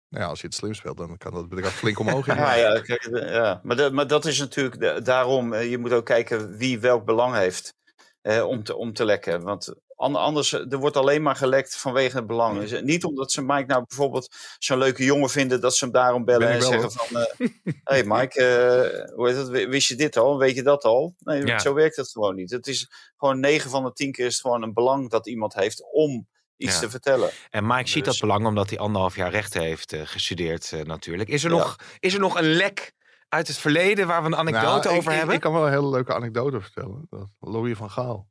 [0.09, 2.37] nou ja, als je het slim speelt, dan kan dat bedrag flink omhoog gaan.
[2.45, 3.61] Ja, ja, eh, ja.
[3.63, 5.53] Maar, dat, maar dat is natuurlijk daarom.
[5.53, 7.75] eh, Je moet ook kijken wie welk belang heeft
[8.21, 9.43] eh, om, te, om te lekken.
[9.43, 12.61] Want an- anders, eh, er wordt alleen maar gelekt vanwege het belang.
[12.61, 16.25] Dus, niet omdat ze Mike nou bijvoorbeeld zo'n leuke jongen vinden dat ze hem daarom
[16.25, 17.21] bellen en ik zeggen van...
[17.21, 17.49] eh
[17.85, 20.39] hey Mike, eh, hoe heet wist je dit al?
[20.39, 21.15] Weet je dat al?
[21.19, 21.59] Nee, Ja.
[21.59, 22.51] zo werkt het gewoon niet.
[22.51, 25.55] Het is gewoon 9 van de 10 keer is het gewoon een belang dat iemand
[25.55, 26.81] heeft om iets Ja.
[26.81, 27.31] te vertellen.
[27.51, 31.29] En Mike ziet dat Dus- belang omdat hij anderhalf jaar rechten heeft gestudeerd natuurlijk.
[31.29, 31.57] Is er, Ja.
[31.57, 32.93] nog, is er nog een lek
[33.29, 35.35] uit het verleden waar we een anekdote Nou, ik- over ik, hebben?
[35.35, 37.07] Ik kan wel een hele leuke anekdote vertellen.
[37.11, 38.29] Dat Louis van Gaal.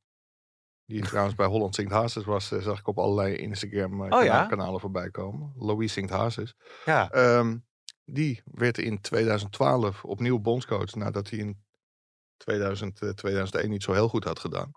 [0.86, 4.24] Die trouwens bij Holland Zingt Hazes was, eh, zag ik op allerlei Instagram eh, Oh
[4.24, 4.80] ja?
[4.80, 5.54] voorbij komen.
[5.56, 6.56] Louis Zingt Hazes.
[6.86, 7.12] Ja.
[7.12, 7.58] Ehm,
[8.06, 11.64] die werd in 2012 opnieuw bondscoach nadat hij in
[12.38, 14.72] 2000, eh, 2001 niet zo heel goed had gedaan.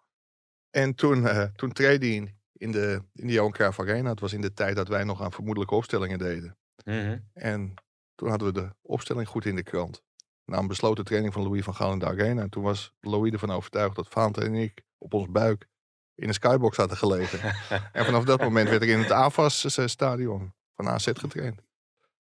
[0.70, 4.10] En toen, eh toen treed hij in, in de, in de Johan Cruijff Arena.
[4.10, 6.56] Het was in de tijd dat wij nog aan vermoedelijke opstellingen deden.
[6.84, 7.18] Mhm.
[7.32, 7.74] En
[8.14, 10.02] toen hadden we de opstelling goed in de krant.
[10.44, 12.42] Na een besloten training van Louis van Gaal in de Arena.
[12.42, 15.68] En toen was Louis ervan overtuigd dat Vaante en ik op ons buik
[16.16, 17.40] in een skybox hadden gelegen.
[17.92, 21.60] en vanaf dat moment werd ik in het AFAS-stadion van AZ getraind.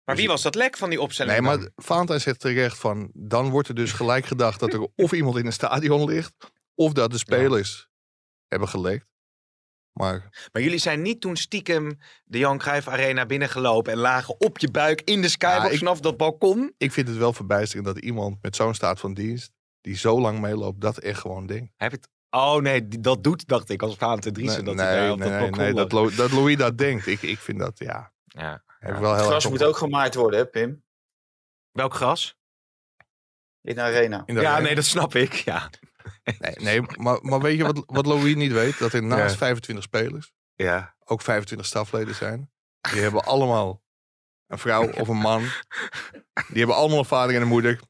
[0.04, 1.60] Maar wie was dat lek van die opstelling Nee, dan?
[1.60, 3.10] maar Valentijn zegt terecht van...
[3.14, 6.32] dan wordt er dus gelijk gedacht dat er of iemand in een stadion ligt...
[6.74, 7.88] of dat de spelers
[8.48, 9.06] hebben gelekt.
[9.92, 14.58] Maar Maar jullie zijn niet toen stiekem de Johan Cruijff Arena binnengelopen en lagen op
[14.58, 16.72] je buik in de skybox Ja, ik- vanaf dat balkon?
[16.76, 19.52] ik vind het wel verbijsterend dat iemand met zo'n staat van dienst...
[19.80, 21.72] die zo lang meeloopt, dat echt gewoon denkt.
[21.76, 22.08] Heb het...
[22.30, 24.64] Oh nee, dat doet, dacht ik, als Vaante Driessen.
[24.64, 25.92] nee, dat hij daar nee, op nee, dat nee, dat.
[25.92, 27.06] Lo- dat Louis dat denkt.
[27.06, 28.12] Ik, ik vind dat, ja...
[28.24, 28.62] Ja.
[28.80, 30.84] Wel heel Gras moet ook gemaaid worden, hè Pim?
[31.72, 32.36] Welk gras?
[33.62, 34.22] In de arena.
[34.26, 34.66] in de Ja, arena.
[34.66, 35.32] nee, dat snap ik.
[35.32, 35.70] Ja.
[36.38, 38.78] Nee, nee maar, maar weet je wat, wat Louis niet weet?
[38.78, 39.38] Dat er naast Ja.
[39.38, 40.94] 25 spelers ja.
[41.04, 42.50] ook 25 stafleden zijn.
[42.92, 43.82] Die hebben allemaal
[44.50, 45.42] een vrouw of een man.
[46.48, 47.80] Die hebben allemaal een vader en een moeder.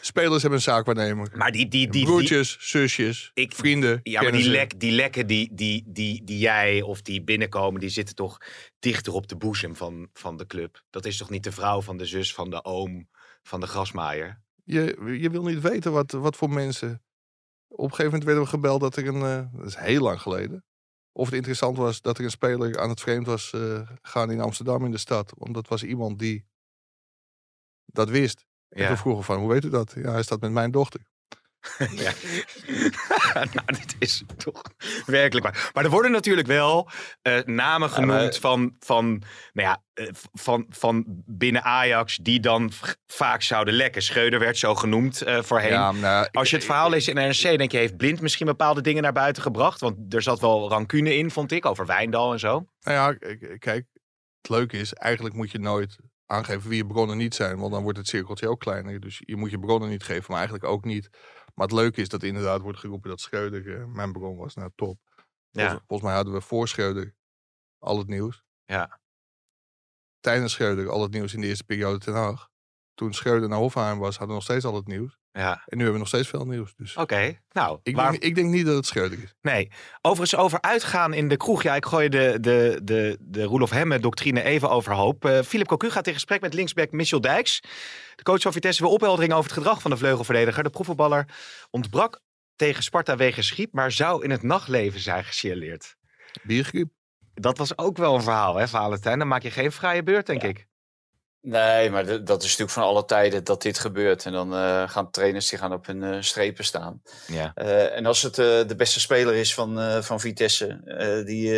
[0.00, 1.30] Spelers hebben een zaakwaarnemer.
[1.34, 4.00] Maar die, die, die, die, Broertjes, zusjes, Ik- vrienden.
[4.02, 7.88] Ja, maar die, lek, die lekken die, die, die, die jij of die binnenkomen, die
[7.88, 8.38] zitten toch
[8.78, 10.82] dichter op de boezem van, van de club.
[10.90, 13.08] Dat is toch niet de vrouw van de zus van de oom
[13.42, 14.42] van de grasmaaier?
[14.64, 17.02] Je, je wil niet weten wat, wat voor mensen.
[17.68, 19.22] Op een gegeven moment werden we gebeld dat er een.
[19.22, 20.64] eh, dat is heel lang geleden.
[21.16, 24.40] Of het interessant was dat er een speler aan het vreemd was eh gaan in
[24.40, 25.32] Amsterdam in de stad.
[25.36, 26.44] Want dat was iemand die
[27.86, 28.44] dat wist.
[28.68, 29.92] En we vroegen van, hoe weet u dat?
[29.92, 31.00] Ja, hij staat met mijn dochter.
[32.04, 32.12] Ja.
[33.54, 34.62] nou, dit is toch
[35.06, 35.70] werkelijk waar.
[35.74, 36.88] Maar er worden natuurlijk wel
[37.22, 39.06] eh, namen Ja, genoemd maar- van, van,
[39.52, 42.72] nou ja, eh, van, van binnen Ajax die dan
[43.06, 44.02] vaak zouden lekken.
[44.02, 45.70] Schreuder werd zo genoemd eh, voorheen.
[45.72, 48.80] Ja, nou, Als je het verhaal leest in NRC, denk je, heeft Blind misschien bepaalde
[48.80, 49.80] dingen naar buiten gebracht?
[49.80, 52.66] Want er zat wel rancune in, vond ik, over Wijndal en zo.
[52.80, 53.84] Nou ja, kijk,
[54.40, 57.58] het leuke is, eigenlijk moet je nooit aangeven wie je bronnen niet zijn.
[57.58, 59.00] Want dan wordt het cirkeltje ook kleiner.
[59.00, 61.08] Dus je moet je bronnen niet geven, maar eigenlijk ook niet.
[61.56, 64.54] Maar het leuke is dat inderdaad wordt geroepen dat Schreuder eh, mijn bron was.
[64.54, 64.98] Nou, top.
[65.52, 65.82] Volgens, Ja.
[65.86, 67.14] volgens mij hadden we voor Schreuder
[67.78, 68.42] al het nieuws.
[68.64, 69.00] Ja.
[70.20, 72.48] Tijdens Schreuder al het nieuws in de eerste periode ten Haag.
[72.94, 75.18] Toen Schreuder naar Hofheim was, hadden we nog steeds al het nieuws.
[75.36, 76.74] Ja, En nu hebben we nog steeds veel nieuws.
[76.76, 77.38] Dus oké.
[77.52, 79.34] Nou, ik, waar- denk, ik denk niet dat het Schreuder is.
[79.42, 79.70] Nee.
[80.00, 81.62] Overigens over uitgaan in de kroeg.
[81.62, 85.24] Ja, ik gooi de, de, de, de Roelof Hemme doctrine even overhoop.
[85.24, 87.60] Eh Philip Cocu gaat in gesprek met linksback Michel Dijks.
[88.14, 90.62] De coach van Vitesse wil opheldering over het gedrag van de vleugelverdediger.
[90.62, 91.28] De proefvoetballer
[91.70, 92.20] ontbrak
[92.56, 95.96] tegen Sparta wegens griep, maar zou in het nachtleven zijn gesignaleerd.
[96.42, 96.88] Biergriep.
[97.34, 99.18] Dat was ook wel een verhaal, hè, Valentijn?
[99.18, 100.66] Dan maak je geen vrije beurt, denk ik.
[101.48, 104.24] Nee, maar dat is natuurlijk van alle tijden dat dit gebeurt.
[104.24, 107.02] En dan uh, gaan trainers die gaan op hun uh, strepen staan.
[107.26, 107.52] Ja.
[107.54, 110.80] Uh, en als het de beste speler is van, van Vitesse,
[111.26, 111.50] die,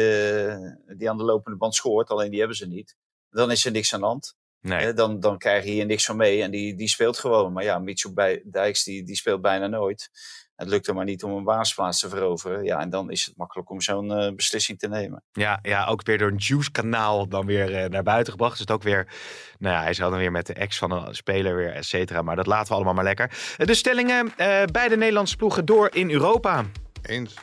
[0.96, 2.96] die aan de lopende band scoort, alleen die hebben ze niet,
[3.30, 4.36] dan is er niks aan de hand.
[4.60, 4.92] Nee.
[4.92, 7.52] dan, dan krijg je hier niks van mee en die, die speelt gewoon.
[7.52, 10.10] Maar ja, Mitchell Dijks die, die speelt bijna nooit.
[10.56, 12.64] Het lukt er maar niet om een basisplaats te veroveren.
[12.64, 15.22] Ja, en dan is het makkelijk om zo'n uh, beslissing te nemen.
[15.32, 18.52] Ja, ja, ook weer door een Juice-kanaal dan weer uh, naar buiten gebracht.
[18.52, 19.06] Dus het ook weer,
[19.58, 22.22] nou ja, hij zal dan weer met de ex van een speler weer, et cetera.
[22.22, 23.54] Maar dat laten we allemaal maar lekker.
[23.56, 26.64] De stellingen, uh, beide Nederlandse ploegen door in Europa.
[27.02, 27.34] Eens.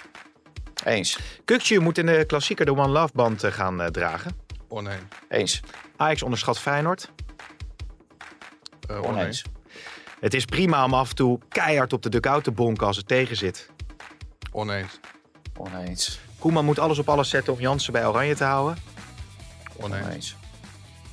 [0.83, 1.19] Eens.
[1.45, 4.31] Kukje moet in de klassieker de One Love band gaan dragen.
[4.67, 5.03] Oneens.
[5.29, 5.61] Eens.
[5.97, 7.11] Ajax onderschat Feyenoord.
[8.89, 9.05] oneens.
[9.05, 9.43] oneens.
[10.19, 13.07] Het is prima om af en toe keihard op de dugout te bonken als het
[13.07, 13.69] tegen zit.
[14.51, 14.99] Oneens.
[15.57, 16.19] Oneens.
[16.39, 18.77] Koeman moet alles op alles zetten om Jansen bij Oranje te houden.
[19.75, 20.05] Oneens.
[20.05, 20.35] Oneens.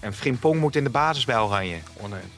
[0.01, 1.79] En Frimpong moet in de basis bij Oranje.
[2.01, 2.33] Oneens.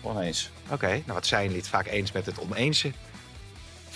[0.00, 0.50] Oneens.
[0.70, 2.92] Oké, nou wat zijn jullie het vaak eens met het oneense?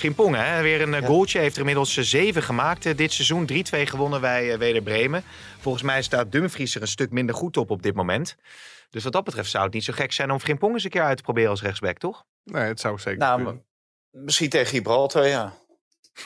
[0.02, 0.62] Frimpong, hè?
[0.62, 1.06] weer een ja.
[1.06, 1.38] goaltje.
[1.38, 3.48] Heeft er inmiddels zeven gemaakt dit seizoen.
[3.52, 5.22] 3-2 gewonnen bij Weder Bremen.
[5.58, 8.36] Volgens mij staat Dumfries er een stuk minder goed op op dit moment.
[8.90, 11.02] Dus wat dat betreft zou het niet zo gek zijn om Frimpong eens een keer
[11.02, 12.24] uit te proberen als rechtsback, toch?
[12.44, 13.60] Nee, het zou zeker nou.
[14.10, 15.52] Misschien tegen Gibraltar, ja.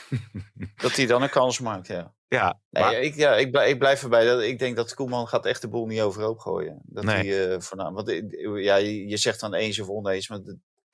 [0.82, 2.14] dat hij dan een kans maakt, ja.
[2.28, 3.00] Ja, nee, maar...
[3.00, 4.24] ik, ja ik, blijf, ik blijf erbij.
[4.24, 6.80] Dat, ik denk dat Koeman gaat echt de boel niet overhoop gooien.
[6.84, 7.14] Dat nee.
[7.14, 8.06] hij uh, voornamelijk...
[8.08, 10.40] Want ja, je, je, zegt dan eens of oneens, maar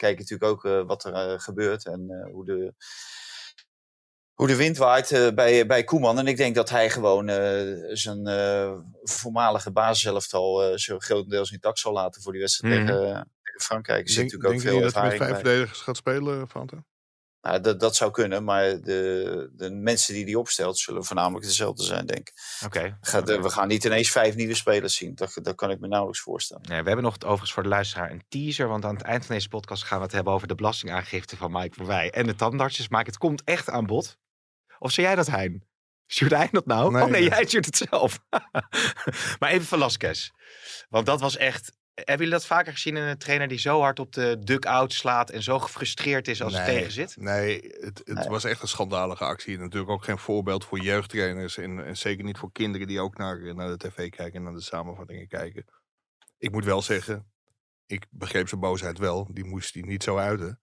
[0.03, 2.75] kijk natuurlijk ook uh, wat er uh, gebeurt en hoe de
[4.33, 6.19] hoe de wind waait uh, bij, bij Koeman.
[6.19, 7.37] En ik denk dat hij gewoon uh,
[7.93, 12.87] zijn uh, voormalige basiselftal zo grotendeels intact zal laten voor die wedstrijd mm.
[12.87, 14.09] tegen, tegen, Frankrijk.
[14.09, 16.85] Er denk, natuurlijk ook veel je dat hij met vijf verdedigers gaat spelen, Fanta?
[17.43, 21.83] Nou, dat, dat zou kunnen, maar de, de mensen die die opstelt zullen voornamelijk dezelfde
[21.83, 22.35] zijn, denk ik.
[22.65, 22.97] Oké.
[23.01, 23.41] Okay.
[23.41, 25.15] We gaan niet ineens vijf nieuwe spelers zien.
[25.15, 26.69] Dat, dat kan ik me nauwelijks voorstellen.
[26.69, 28.69] Nee, we hebben nog overigens voor de luisteraar een teaser.
[28.69, 31.53] Want aan het eind van deze podcast gaan we het hebben over de belastingaangifte van
[31.53, 32.89] Mike Verwij en de tandartjes.
[32.89, 34.19] Maar het komt echt aan bod.
[34.79, 35.67] Of zei jij dat, Hein?
[36.07, 36.93] Stuurt hij dat nou?
[36.93, 37.31] Nee, oh nee, nee.
[37.31, 38.19] jij stuurt het zelf.
[39.39, 40.31] maar even Velasquez.
[40.89, 41.81] Want dat was echt...
[41.95, 45.31] Hebben jullie dat vaker gezien in een trainer die zo hard op de duck-out slaat
[45.31, 47.17] en zo gefrustreerd is als nee, het tegen zit?
[47.17, 48.29] Nee, het, het Nee.
[48.29, 49.59] was echt een schandalige actie.
[49.59, 51.57] Natuurlijk ook geen voorbeeld voor jeugdtrainers.
[51.57, 54.53] En, en zeker niet voor kinderen die ook naar, naar de tv kijken en naar
[54.53, 55.65] de samenvattingen kijken.
[56.39, 57.33] Ik moet wel zeggen,
[57.87, 59.29] ik begreep zijn boosheid wel.
[59.33, 60.61] Die moest hij niet zo uiten.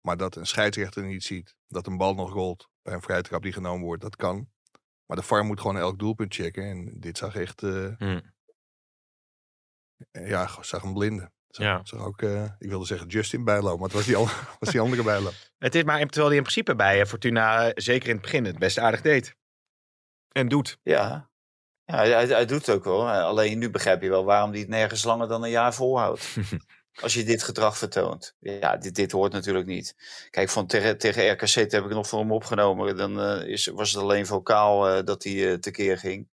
[0.00, 3.42] Maar dat een scheidsrechter niet ziet, dat een bal nog rolt bij een vrije trap
[3.42, 4.48] die genomen wordt, dat kan.
[5.06, 6.64] Maar de VAR moet gewoon elk doelpunt checken.
[6.64, 8.20] En dit zag echt, eh, Hm.
[10.12, 11.30] Ja, zag een blinde.
[11.48, 11.80] Zag, Ja.
[11.84, 14.28] zag ook, eh, ik wilde zeggen Justin Bijlo, maar het was die, al-
[14.60, 15.30] was die andere Bijlo.
[15.58, 18.44] Het is maar terwijl hij in principe bij eh, Fortuna, eh, zeker in het begin,
[18.44, 19.34] het best aardig deed.
[20.32, 20.78] En doet.
[20.82, 21.30] Ja,
[21.84, 23.08] ja hij, hij doet het ook wel.
[23.10, 26.28] Alleen nu begrijp je wel waarom hij het nergens langer dan een jaar volhoudt.
[27.02, 28.34] Als je dit gedrag vertoont.
[28.38, 29.94] Ja, dit, dit hoort natuurlijk niet.
[30.30, 32.96] Kijk, van tegen, tegen RKC heb ik nog voor hem opgenomen.
[32.96, 36.28] Dan eh, is, was het alleen vocaal eh, dat hij tekeer ging.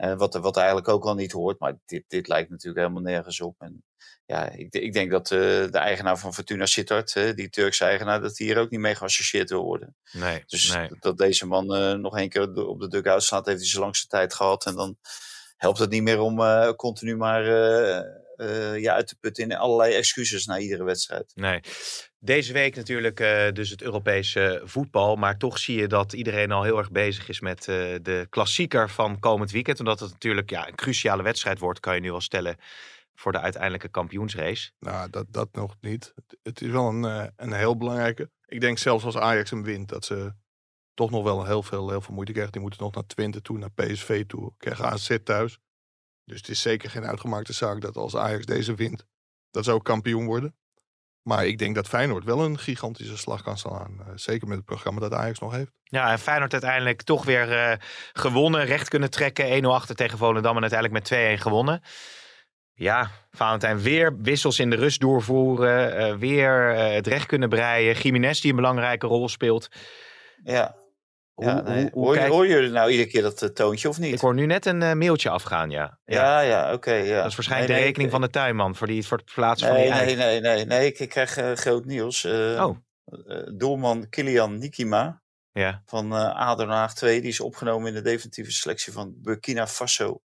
[0.00, 1.58] Eh, wat, wat eigenlijk ook al niet hoort.
[1.58, 3.54] Maar dit, dit lijkt natuurlijk helemaal nergens op.
[3.58, 3.84] En
[4.26, 8.38] ja, ik, ik denk dat eh, de eigenaar van Fortuna Sittard, die Turkse eigenaar, dat
[8.38, 9.96] hij hier ook niet mee geassocieerd wil worden.
[10.12, 10.88] Nee, Dus nee.
[11.00, 14.06] dat deze man eh, nog één keer op de dugout staat, heeft hij zijn langste
[14.06, 14.66] tijd gehad.
[14.66, 14.96] En dan
[15.56, 17.44] helpt het niet meer om eh, continu maar
[18.40, 21.32] eh, eh, ja, uit te putten in allerlei excuses na iedere wedstrijd.
[21.34, 21.60] Nee.
[22.22, 25.16] Deze week natuurlijk eh, dus het Europese voetbal.
[25.16, 28.90] Maar toch zie je dat iedereen al heel erg bezig is met eh, de klassieker
[28.90, 29.78] van komend weekend.
[29.78, 32.56] Omdat het natuurlijk ja, een cruciale wedstrijd wordt, kan je nu al stellen,
[33.14, 34.70] voor de uiteindelijke kampioensrace.
[34.78, 36.14] Nou, dat, dat nog niet.
[36.42, 38.30] Het, is wel een, eh, een heel belangrijke.
[38.46, 40.32] Ik denk zelfs als Ajax hem wint, dat ze
[40.94, 42.52] toch nog wel heel veel, heel veel moeite krijgen.
[42.52, 44.52] Die moeten nog naar Twente toe, naar PSV toe.
[44.58, 45.58] Krijgen AZ thuis.
[46.30, 49.06] Dus het is zeker geen uitgemaakte zaak dat als Ajax deze wint,
[49.50, 50.56] dat ze ook kampioen worden.
[51.22, 54.00] Maar ik denk dat Feyenoord wel een gigantische slag kan slaan.
[54.00, 55.70] eh, zeker met het programma dat Ajax nog heeft.
[55.82, 57.76] Ja, en Feyenoord uiteindelijk toch weer eh,
[58.12, 59.62] gewonnen, recht kunnen trekken.
[59.64, 61.82] 1-0 achter tegen Volendam en uiteindelijk met 2-1 gewonnen.
[62.72, 65.96] Ja, Valentijn weer wissels in de rust doorvoeren.
[65.96, 67.94] eh, weer het recht kunnen breien.
[67.94, 69.68] Jiménez die een belangrijke rol speelt.
[70.42, 70.79] Ja.
[71.40, 71.82] Hoe, ja nee.
[71.82, 74.12] hoe, hoe hoor, kijk- hoor jullie nou iedere keer dat eh, toontje of niet?
[74.14, 75.98] Ik hoor nu net een eh, mailtje afgaan, ja.
[76.04, 76.92] Ja, ja, oké.
[76.92, 77.16] ja.
[77.22, 79.76] Dat is waarschijnlijk Nee, de rekening van de tuinman voor, die, voor het plaatsen van
[79.76, 80.86] die Nee, nee, nee, nee, nee.
[80.86, 82.24] Ik, ik krijg eh, groot nieuws.
[82.24, 82.76] Eh, Oh,
[83.26, 85.22] eh, doelman Kilian Nikima
[85.52, 85.82] ja.
[85.86, 87.20] van eh ADO Den Haag 2.
[87.20, 90.20] Die is opgenomen in de definitieve selectie van Burkina Faso.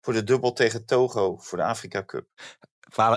[0.00, 2.26] Voor de dubbel tegen Togo voor de Afrika Cup.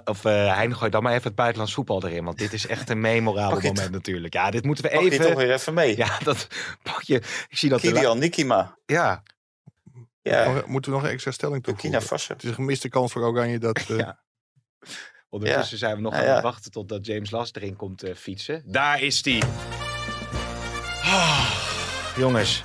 [0.03, 2.23] Of eh Hein, gooi dan maar even het buitenlands voetbal erin.
[2.23, 4.33] Want dit is echt een memorabel Pak moment natuurlijk.
[4.33, 5.37] Ja, dit moeten we Pak je toch even...
[5.37, 5.97] weer even mee.
[5.97, 6.47] Ja, dat
[6.83, 7.15] pak je.
[7.49, 7.81] Ik zie dat...
[7.81, 8.77] Kilian Nikima.
[8.85, 9.23] Ja,
[10.21, 10.63] Ja.
[10.65, 12.01] Moeten we nog een extra stelling toevoegen?
[12.27, 13.85] Het is een gemiste kans voor Oranje dat...
[13.89, 13.97] Uh...
[14.07, 14.25] Ja.
[15.29, 18.63] Ondertussen zijn we nog aan het wachten totdat James Last erin komt uh, fietsen.
[18.65, 19.41] Daar is hij.
[21.05, 21.49] Oh,
[22.17, 22.61] jongens.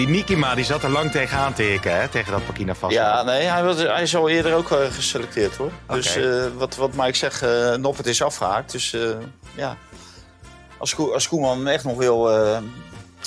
[0.00, 2.08] Die Nikima die zat er lang tegenaan te hikken, hè?
[2.08, 2.94] tegen dat Pakina vast.
[2.94, 5.70] Ja, nee, hij, was, hij is al eerder ook uh, geselecteerd hoor.
[5.86, 8.72] Dus uh, wat, wat Mike zegt, uh, Noppert is afgehaakt.
[8.72, 8.96] Dus
[9.54, 9.76] ja,
[10.78, 12.22] als, Ko als Koeman echt nog wil,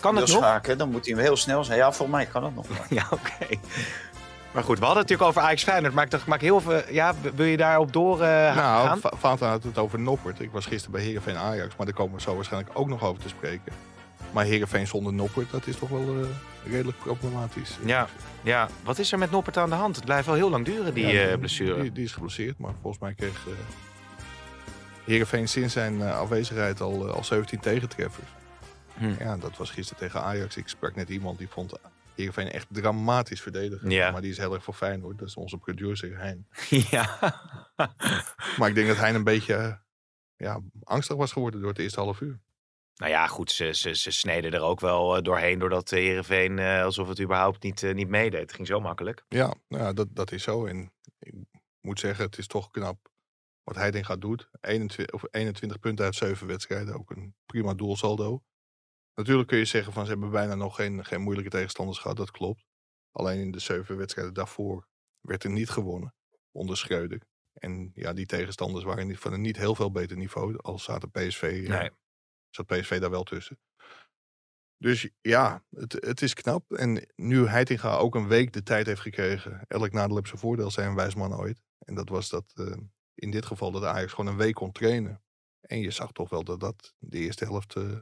[0.02, 1.78] kan wil schaken, dan moet hij hem heel snel zijn.
[1.78, 2.66] Ja, volgens mij kan dat nog.
[2.90, 3.58] ja, oké.
[4.52, 5.94] Maar goed, we hadden het natuurlijk over Ajax Feyenoord.
[5.94, 6.82] Maar ik dacht, maak heel veel.
[6.90, 9.00] Ja, wil je daarop door uh, nou, gaan?
[9.22, 10.40] Nou, had het over Noppert.
[10.40, 11.76] Ik was gisteren bij Heerenveen Ajax.
[11.76, 13.93] Maar daar komen we zo waarschijnlijk ook nog over te spreken.
[14.34, 16.28] Maar Heerenveen zonder Noppert, dat is toch wel uh,
[16.66, 17.78] redelijk problematisch.
[17.86, 18.08] Ja,
[18.44, 19.96] ja, wat is er met Noppert aan de hand?
[19.96, 21.82] Het blijft wel heel lang duren, die ja, uh, blessure.
[21.82, 23.54] Die, die, is geblesseerd, maar volgens mij kreeg uh,
[25.06, 28.28] Heerenveen sinds zijn afwezigheid al, al 17 tegentreffers.
[28.98, 29.14] Hm.
[29.20, 30.58] Ja, dat was gisteren tegen Ajax.
[30.58, 31.74] Ik sprak net iemand die vond
[32.16, 33.90] Heerenveen echt dramatisch verdedigen.
[33.90, 34.12] Ja.
[34.12, 35.20] Maar die is heel erg voor Feyenoord.
[35.20, 36.48] Dat is onze producer Hein.
[36.90, 37.20] Ja.
[38.58, 39.82] maar ik denk dat Hein een beetje
[40.36, 42.40] ja, angstig was geworden door het eerste half uur.
[42.96, 46.78] Nou ja, goed, ze, ze, ze sneden er ook wel eh, doorheen doordat Herenveen uh,
[46.78, 48.42] eh, alsof het überhaupt niet, uh, niet meedeed.
[48.42, 49.26] Het ging zo makkelijk.
[49.28, 50.66] Ja, nou ja dat, dat is zo.
[50.66, 51.34] En ik
[51.82, 53.12] moet zeggen, het is toch knap
[53.64, 54.50] wat hij gaat doet.
[54.62, 58.44] 21, of 21 punten uit 7 wedstrijden, ook een prima doelsaldo.
[59.16, 62.32] Natuurlijk kun je zeggen van ze hebben bijna nog geen, geen moeilijke tegenstanders gehad, dat
[62.32, 62.66] klopt.
[63.12, 64.88] Alleen in de 7 wedstrijden daarvoor
[65.22, 66.16] werd er niet gewonnen
[66.52, 67.22] onder Schreuder.
[67.54, 70.58] En ja, die tegenstanders waren niet, van een niet heel veel beter niveau.
[70.58, 71.90] Als zaten PSV nee
[72.56, 73.60] zat PSV daar wel tussen.
[74.84, 76.72] Dus ja, het, het is knap.
[76.72, 79.66] En nu Heitinga ook een week de tijd heeft gekregen.
[79.68, 81.62] Elk nadeel heeft zijn voordeel, zijn een wijsman ooit.
[81.80, 82.78] En dat was dat uh,
[83.16, 85.24] in dit geval dat Ajax gewoon een week kon trainen.
[85.62, 87.98] En je zag toch wel dat dat de eerste helft uh,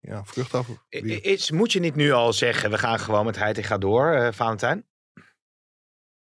[0.00, 0.68] ja, vrucht af.
[0.88, 4.86] Is, moet je niet nu al zeggen, we gaan gewoon met Heitinga door, uh, Valentijn?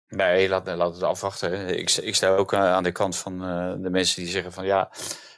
[0.07, 1.77] Nee, laat, laat het afwachten.
[1.77, 3.39] Ik, ik sta ook aan de kant van
[3.81, 4.91] de mensen die zeggen van ja,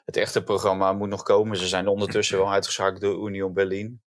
[0.10, 1.58] het echte programma moet nog komen.
[1.58, 4.02] Ze zijn ondertussen wel uitgeschakeld door Union Berlin.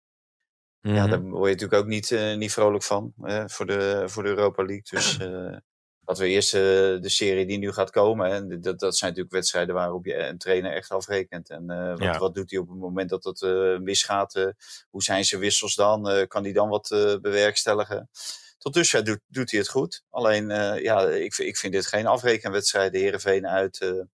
[0.79, 1.09] Ja, mhm.
[1.09, 3.13] daar word je natuurlijk ook niet, uh, niet vrolijk van
[3.45, 4.83] voor, de, voor de Europa League.
[4.89, 5.57] Dus uh,
[6.05, 8.31] laten we eerst uh, de serie die nu gaat komen.
[8.31, 11.49] En dat, dat zijn natuurlijk wedstrijden waarop je een trainer echt afrekent.
[11.49, 12.17] En wat, ja.
[12.17, 13.41] wat, doet hij op het moment dat het
[13.81, 14.53] misgaat?
[14.89, 16.27] hoe zijn zijn wissels dan?
[16.27, 16.87] kan hij dan wat
[17.21, 18.09] bewerkstelligen?
[18.57, 20.03] Tot dusver doet, doet hij het goed.
[20.09, 20.49] Alleen,
[20.81, 22.91] ja, ik, ik vind dit geen afrekenwedstrijd.
[22.91, 24.05] De Heerenveen uit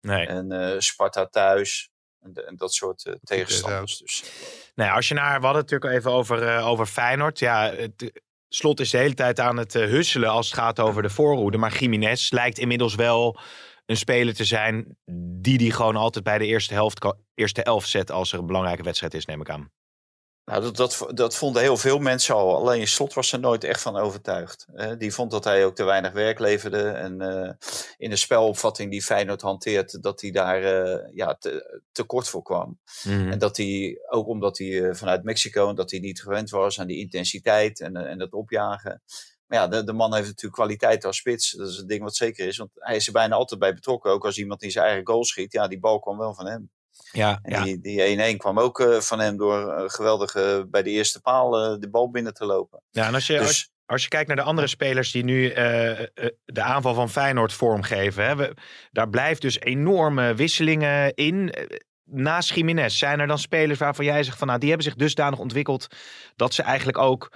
[0.00, 0.26] Nee.
[0.26, 1.90] En uh, Sparta thuis.
[2.20, 3.98] En, en, dat soort uh, tegenstanders.
[3.98, 4.24] Dus.
[4.74, 7.38] Nou als je naar, we hadden het natuurlijk even over, uh, over Feyenoord.
[7.38, 11.10] Ja, het, Slot is de hele tijd aan het husselen als het gaat over de
[11.10, 11.58] voorhoede.
[11.58, 13.40] Maar Jiménez lijkt inmiddels wel
[13.86, 14.98] een speler te zijn
[15.40, 18.82] die die gewoon altijd bij de eerste helft, eerste elf zet als er een belangrijke
[18.82, 19.70] wedstrijd is, neem ik aan.
[20.50, 22.56] Nou, dat, dat, dat vonden heel veel mensen al.
[22.56, 24.66] Alleen Slot was er nooit echt van overtuigd.
[24.98, 26.88] die vond dat hij ook te weinig werk leverde.
[26.88, 27.50] En uh,
[27.96, 32.42] in de spelopvatting die Feyenoord hanteert, dat hij daar uh, ja, te, te, kort voor
[32.42, 32.78] kwam.
[33.04, 36.50] Mm En dat hij, ook omdat hij uh, vanuit Mexico, en dat hij niet gewend
[36.50, 39.02] was aan die intensiteit en, en dat opjagen.
[39.46, 41.50] Maar ja, de, de, man heeft natuurlijk kwaliteit als spits.
[41.50, 42.56] Dat is een ding wat zeker is.
[42.56, 44.10] Want hij is er bijna altijd bij betrokken.
[44.10, 45.52] Ook als iemand die zijn eigen goal schiet.
[45.52, 46.70] Ja, die bal kwam wel van hem.
[47.12, 47.64] Ja, ja.
[47.64, 51.50] Die 1-1 kwam ook uh, van hem door uh, geweldig uh, bij de eerste paal
[51.80, 52.82] de bal binnen te lopen.
[52.90, 55.48] Ja, en als je, dus, als, als, je kijkt naar de andere spelers die nu
[56.44, 58.24] de aanval van Feyenoord vormgeven.
[58.24, 58.54] Hè, we,
[58.90, 61.54] daar blijft dus enorme wisselingen in.
[62.04, 65.38] Naast Jiménez zijn er dan spelers waarvan jij zegt van nou die hebben zich dusdanig
[65.38, 65.86] ontwikkeld
[66.36, 67.32] dat ze eigenlijk ook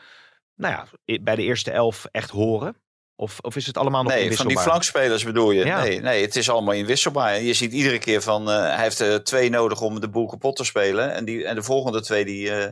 [0.54, 2.83] nou ja, bij de eerste elf echt horen.
[3.16, 5.64] Of, of is het allemaal nog Nee, van die flankspelers bedoel je?
[5.64, 7.40] Nee, nee, het is allemaal inwisselbaar.
[7.40, 10.56] Je ziet iedere keer van, uh, hij heeft er twee nodig om de boel kapot
[10.56, 11.12] te spelen.
[11.12, 12.66] En, die, en de volgende twee, die, uh,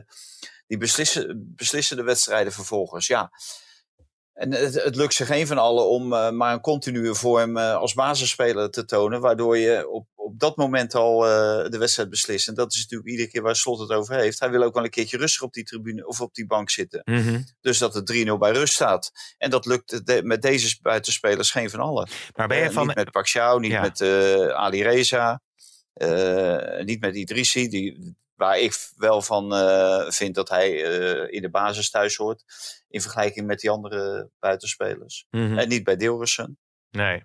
[0.67, 3.07] die beslissen, beslissen de wedstrijden vervolgens.
[3.07, 3.31] Ja,
[4.33, 7.75] en het, het, lukt zich geen van allen om uh, maar een continue vorm uh,
[7.75, 12.47] als basisspeler te tonen, waardoor je op, op dat moment al uh, de wedstrijd beslist.
[12.47, 14.39] En dat is natuurlijk iedere keer waar Slot het over heeft.
[14.39, 17.01] Hij wil ook wel een keertje rustig op die tribune of op die bank zitten.
[17.05, 17.45] Mm -hmm.
[17.61, 19.11] Dus dat het 3-0 bij rust staat.
[19.37, 22.09] En dat lukt de, met deze buitenspelers geen van allen.
[22.35, 22.87] Maar ben je van...
[22.87, 23.81] Niet met Paxiao, niet ja.
[23.81, 24.01] met
[24.51, 25.41] Ali Reza.
[26.83, 31.49] niet met Idrissi, die, waar ik wel van uh, vind dat hij uh, in de
[31.49, 32.43] basis thuis hoort.
[32.87, 35.27] In vergelijking met die andere buitenspelers.
[35.29, 35.57] Mm -hmm.
[35.57, 36.57] En niet bij Deelrussen.
[36.89, 37.23] Nee.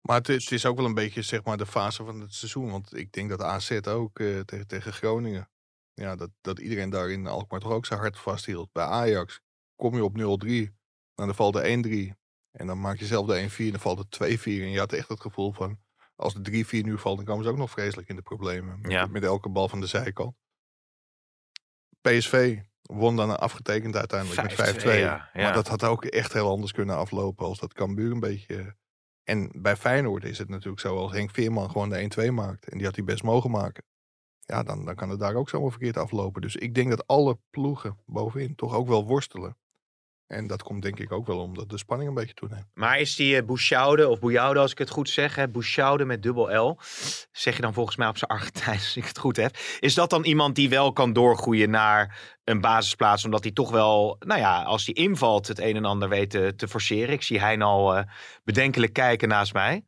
[0.00, 2.70] Maar het, het, is ook wel een beetje zeg maar, de fase van het seizoen.
[2.70, 5.50] Want ik denk dat AZ ook uh, tegen, tegen Groningen.
[5.94, 8.72] Ja, dat, dat iedereen daar in Alkmaar toch ook zijn hart vasthield.
[8.72, 9.40] Bij Ajax
[9.76, 10.72] kom je op 0-3.
[11.14, 12.16] Dan valt de 1-3.
[12.50, 13.70] En dan maak je zelf de 1-4.
[13.70, 14.44] Dan valt het 2-4.
[14.44, 15.78] En je had echt het gevoel van.
[16.16, 18.80] Als de 3-4 nu valt, dan komen ze ook nog vreselijk in de problemen.
[18.80, 19.06] Met, ja.
[19.06, 20.34] met elke bal van de zijkant.
[22.08, 24.86] PSV, Won dan afgetekend uiteindelijk met 5-2.
[24.86, 25.30] ja, ja.
[25.32, 28.76] Maar dat had ook echt heel anders kunnen aflopen als dat Cambuur een beetje...
[29.24, 32.68] En bij Feyenoord is het natuurlijk zo, als Henk Veerman gewoon de 1-2 maakt.
[32.68, 33.84] En die had hij best mogen maken.
[34.40, 36.42] Ja, dan, dan kan het daar ook zomaar verkeerd aflopen.
[36.42, 39.56] Dus ik denk dat alle ploegen bovenin toch ook wel worstelen.
[40.26, 42.66] En dat komt denk ik ook wel omdat de spanning een beetje toeneemt.
[42.74, 45.48] Maar is die uh, Bouchaude, of Boujoude als ik het goed zeg, hè?
[45.48, 46.78] Bouchaude met dubbel L,
[47.32, 49.56] zeg je dan volgens mij op zijn Argentijns als ik het goed heb.
[49.80, 54.16] Is dat dan iemand die wel kan doorgroeien naar een basisplaats, omdat hij toch wel,
[54.18, 57.14] nou ja, als hij invalt het een en ander weet te, forceren.
[57.14, 58.02] Ik zie hij al uh,
[58.44, 59.84] bedenkelijk kijken naast mij.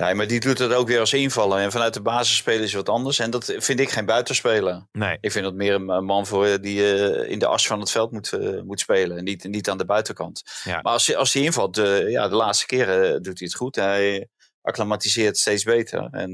[0.00, 1.58] Nee, maar die doet het ook weer als invallen.
[1.58, 3.18] En vanuit de basis spelen is wat anders.
[3.18, 4.86] En dat vind ik geen buitenspeler.
[4.92, 5.18] Nee.
[5.20, 8.12] Ik vind dat meer een man voor die uh, in de as van het veld
[8.12, 9.16] moet, uh, moet spelen.
[9.16, 10.42] En niet, niet aan de buitenkant.
[10.64, 10.80] Ja.
[10.82, 13.76] Maar als, als hij invalt, uh, ja, de laatste keren doet hij het goed.
[13.76, 14.28] Hij
[14.62, 16.08] acclimatiseert steeds beter.
[16.10, 16.30] En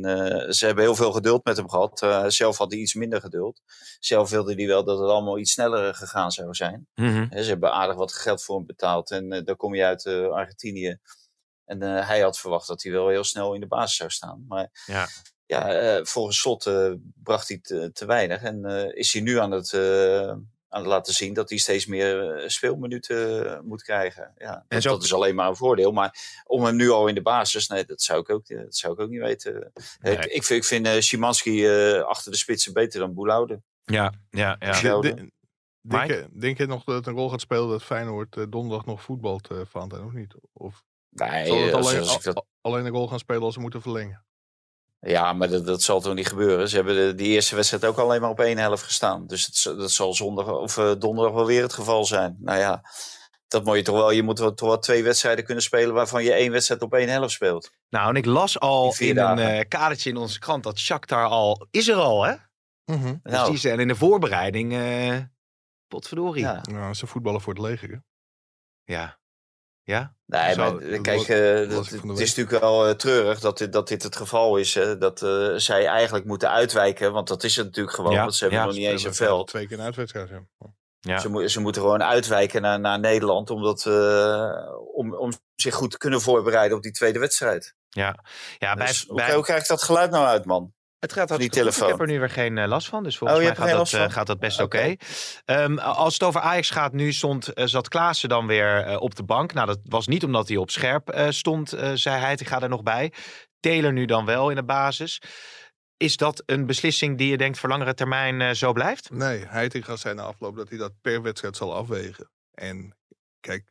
[0.55, 2.07] ze hebben heel veel geduld met hem gehad.
[2.27, 3.61] zelf had hij iets minder geduld.
[3.99, 6.87] Zelf wilde hij wel dat het allemaal iets sneller gegaan zou zijn.
[6.95, 7.43] Mm -hmm.
[7.43, 9.11] Ze hebben aardig wat geld voor hem betaald.
[9.11, 10.99] En dan kom je uit Argentinië.
[11.73, 14.45] En uh, hij had verwacht dat hij wel heel snel in de basis zou staan.
[14.49, 15.09] Maar ja,
[15.47, 18.43] ja uh, volgens slot uh, bracht hij te, te weinig.
[18.43, 19.75] En is hij nu aan het,
[20.69, 24.33] aan het laten zien dat hij steeds meer speelminuten moet krijgen.
[24.37, 24.91] Ja, dat, zo...
[24.91, 25.93] dat, is alleen maar een voordeel.
[25.93, 28.93] Maar om hem nu al in de basis, nee, dat zou ik ook, dat zou
[28.93, 29.73] ik ook niet weten.
[30.01, 30.17] Nee.
[30.17, 31.69] Ik, ik, vind, ik vind Szymanski
[32.01, 33.63] achter de spitsen beter dan Boelaude.
[33.85, 34.81] Ja, ja, ja.
[34.81, 35.01] Ja.
[35.01, 35.33] De- de-
[35.83, 38.87] Denk je, denk je nog dat het een rol gaat spelen dat Feyenoord eh, donderdag
[38.87, 40.35] nog voetbalt, eh Valentijn, of niet?
[40.53, 43.55] Of Nee, het als- alleen, als ik dat- al- alleen een rol gaan spelen als
[43.55, 44.25] ze moeten verlengen?
[45.01, 46.69] Ja, maar dat, dat zal toch niet gebeuren.
[46.69, 49.27] Ze hebben de, die eerste wedstrijd ook alleen maar op één helft gestaan.
[49.27, 52.37] Dus het, dat zal zondag of eh, donderdag wel weer het geval zijn.
[52.41, 52.83] Nou ja,
[53.49, 54.11] dat moet je toch wel.
[54.11, 57.09] Je moet wel, toch wel twee wedstrijden kunnen spelen waarvan je één wedstrijd op één
[57.09, 57.71] helft speelt.
[57.89, 61.67] Nou, en ik las al in een eh, kadertje in onze krant dat Shakhtar al
[61.71, 62.35] is er al, hè?
[62.85, 64.73] Dus Nou, die zijn in de voorbereiding.
[64.73, 65.19] eh
[65.87, 66.43] potverdorie.
[66.43, 66.61] Ja.
[66.63, 66.73] ja.
[66.73, 67.91] Nou, ze voetballen voor het leger.
[67.91, 67.97] hè?
[68.95, 69.19] Ja.
[69.85, 70.15] Ja?
[70.27, 71.77] Nee, Zo, maar dat kijk, eh,
[72.09, 74.75] het is natuurlijk wel eh, treurig dat dit, dat dit het geval is.
[74.75, 74.99] Hè?
[74.99, 78.13] Dat eh, zij eigenlijk moeten uitwijken, want dat is het natuurlijk gewoon.
[78.13, 79.49] Ja, Want ze hebben ja, nog niet eens een veld.
[79.49, 80.31] Twee keer een uitwedstrijd.
[81.03, 81.19] Ja.
[81.19, 85.99] Ze, ze moeten gewoon uitwijken naar, naar Nederland omdat, eh, om, om zich goed te
[85.99, 87.75] kunnen voorbereiden op die tweede wedstrijd.
[87.89, 88.25] Ja,
[88.59, 90.75] ja bij, Dus hoe, bij, hoe krijg ik dat geluid nou uit, man?
[91.03, 91.45] Het gaat die goed.
[91.47, 91.89] Ik telefoon.
[91.89, 93.03] heb er nu weer geen eh, last van.
[93.03, 94.95] Dus volgens Oh, mij gaat dat, eh, gaat dat best Oké.
[95.45, 99.23] Ehm, als het over Ajax gaat, nu stond, eh, zat Klaassen dan weer op de
[99.25, 99.53] bank.
[99.53, 102.33] Nou, dat was niet omdat hij op scherp eh, stond, eh, zei hij.
[102.33, 103.13] Ik ga er nog bij.
[103.61, 105.21] Taylor nu dan wel in de basis.
[105.97, 109.11] Is dat een beslissing die je denkt voor langere termijn eh, zo blijft?
[109.11, 112.31] Nee, Heitinga zei na afloop dat hij dat per wedstrijd zal afwegen.
[112.55, 112.97] En
[113.41, 113.65] kijk,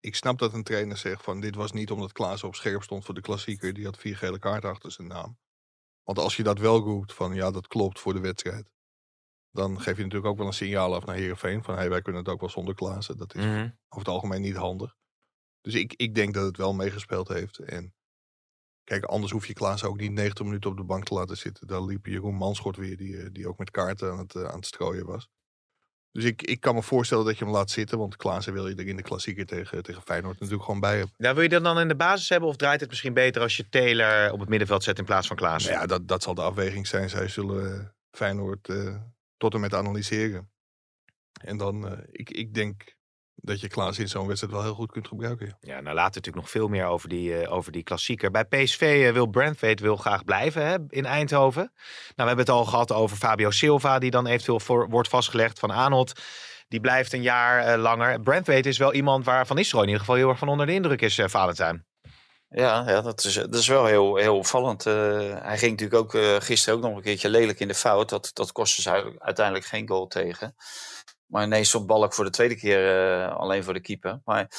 [0.00, 3.04] ik snap dat een trainer zegt van dit was niet omdat Klaas op scherp stond
[3.04, 3.72] voor de klassieker.
[3.72, 5.38] Die had vier gele kaarten achter zijn naam.
[6.08, 8.70] Want als je dat wel roept van ja, dat klopt voor de wedstrijd.
[9.50, 11.62] Dan geef je natuurlijk ook wel een signaal af naar Heerenveen.
[11.64, 13.16] Van hey, wij kunnen het ook wel zonder Klaassen.
[13.16, 13.64] Dat is Mhm.
[13.88, 14.96] over het algemeen niet handig.
[15.60, 17.58] Dus ik, ik denk dat het wel meegespeeld heeft.
[17.58, 17.94] En
[18.84, 21.66] kijk, anders hoef je Klaas ook niet 90 minuten op de bank te laten zitten.
[21.66, 24.56] Daar liep Jeroen Manschot weer, die, eh, die ook met kaarten aan het, eh, aan
[24.56, 25.28] het strooien was.
[26.12, 27.98] Dus ik, ik kan me voorstellen dat je hem laat zitten.
[27.98, 31.14] Want Klaassen wil je er in de klassieker tegen, tegen Feyenoord natuurlijk gewoon bij hebben.
[31.16, 33.56] Nou, wil je dat dan in de basis hebben of draait het misschien beter als
[33.56, 35.70] je Taylor op het middenveld zet in plaats van Klaassen?
[35.70, 37.10] Nou ja, dat, dat zal de afweging zijn.
[37.10, 38.96] Zij zullen eh, Feyenoord eh,
[39.36, 40.50] tot en met analyseren.
[41.40, 42.96] En dan, eh, ik, ik denk
[43.40, 45.46] dat je Klaas in zo'n wedstrijd wel heel goed kunt gebruiken.
[45.46, 45.74] ja.
[45.74, 48.30] Ja, nou later natuurlijk nog veel meer over die, eh, over die klassieker.
[48.30, 51.62] Bij PSV eh, wil Brandtwaite wil graag blijven hè, in Eindhoven.
[51.62, 51.72] Nou,
[52.14, 55.70] we hebben het al gehad over Fabio Silva, die dan eventueel voor, wordt vastgelegd van
[55.70, 56.20] Arnold.
[56.68, 58.20] Die blijft een jaar eh, langer.
[58.20, 60.72] Brandtwaite is wel iemand waar Van Nistelrooy in ieder geval heel erg van onder de
[60.72, 61.86] indruk is, eh Valentijn.
[62.50, 64.86] Ja, ja dat, is, dat is wel heel, heel opvallend.
[64.86, 64.94] Eh,
[65.42, 68.08] hij ging natuurlijk ook eh, gisteren ook nog een keertje lelijk in de fout.
[68.08, 70.54] Dat, dat kostte ze uiteindelijk geen goal tegen.
[71.28, 74.20] Maar ineens stond Balk voor de tweede keer eh, alleen voor de keeper.
[74.24, 74.50] Maar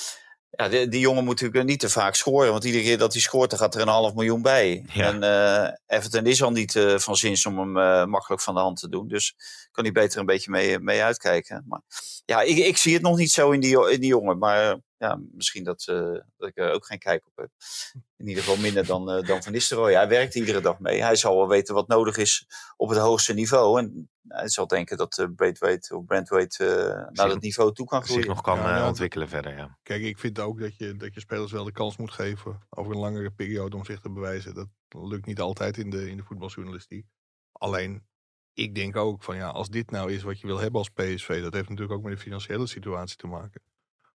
[0.49, 2.51] ja, die, die jongen moet natuurlijk niet te vaak scoren.
[2.51, 4.85] Want iedere keer dat hij scoort, dan gaat er een half miljoen bij.
[4.93, 5.05] Ja.
[5.05, 8.79] En eh Everton is al niet eh, van zins om hem makkelijk van de hand
[8.79, 9.07] te doen.
[9.07, 9.35] Dus
[9.71, 11.63] kan hij beter een beetje mee, mee uitkijken.
[11.67, 11.81] Maar
[12.25, 14.37] ja, ik, ik zie het nog niet zo in die, in die jongen.
[14.37, 15.95] Maar eh, ja, misschien dat, eh,
[16.37, 17.49] dat ik er ook geen kijk op heb.
[18.17, 19.93] In ieder geval minder dan, eh, dan Van Nistelrooy.
[19.93, 21.01] Hij werkt iedere dag mee.
[21.03, 23.79] Hij zal wel weten wat nodig is op het hoogste niveau.
[23.79, 27.85] En hij zal denken dat uh, Braithwaite of Brandwaite eh, naar Zich- dat niveau toe
[27.85, 28.27] kan Zich groeien.
[28.27, 28.87] nog kan Ja, eh, ja.
[28.87, 29.77] ontwikkelen verder, ja.
[29.83, 32.91] Kijk, ik vind ook dat je, dat je spelers wel de kans moet geven over
[32.91, 34.53] een langere periode om zich te bewijzen.
[34.53, 37.05] Dat lukt niet altijd in de, in de voetbaljournalistiek.
[37.51, 38.07] Alleen,
[38.53, 41.41] ik denk ook van ja, als dit nou is wat je wil hebben als PSV,
[41.41, 43.61] dat heeft natuurlijk ook met de financiële situatie te maken.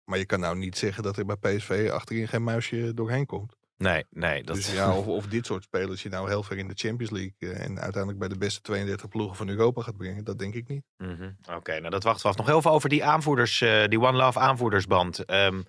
[0.05, 3.57] Maar je kan nou niet zeggen dat er bij PSV achterin geen muisje doorheen komt.
[3.77, 4.43] Nee, nee.
[4.43, 4.57] Dat...
[4.57, 7.35] Dus ja, of, of dit soort spelers je nou heel ver in de Champions League
[7.39, 10.69] eh, en uiteindelijk bij de beste 32 ploegen van Europa gaat brengen, dat denk ik
[10.69, 10.85] niet.
[10.97, 11.31] Mhm.
[11.57, 12.37] Oké, nou dat wachten we af.
[12.37, 15.31] Nog heel veel over die aanvoerders, uh, die One Love aanvoerdersband.
[15.31, 15.65] Um,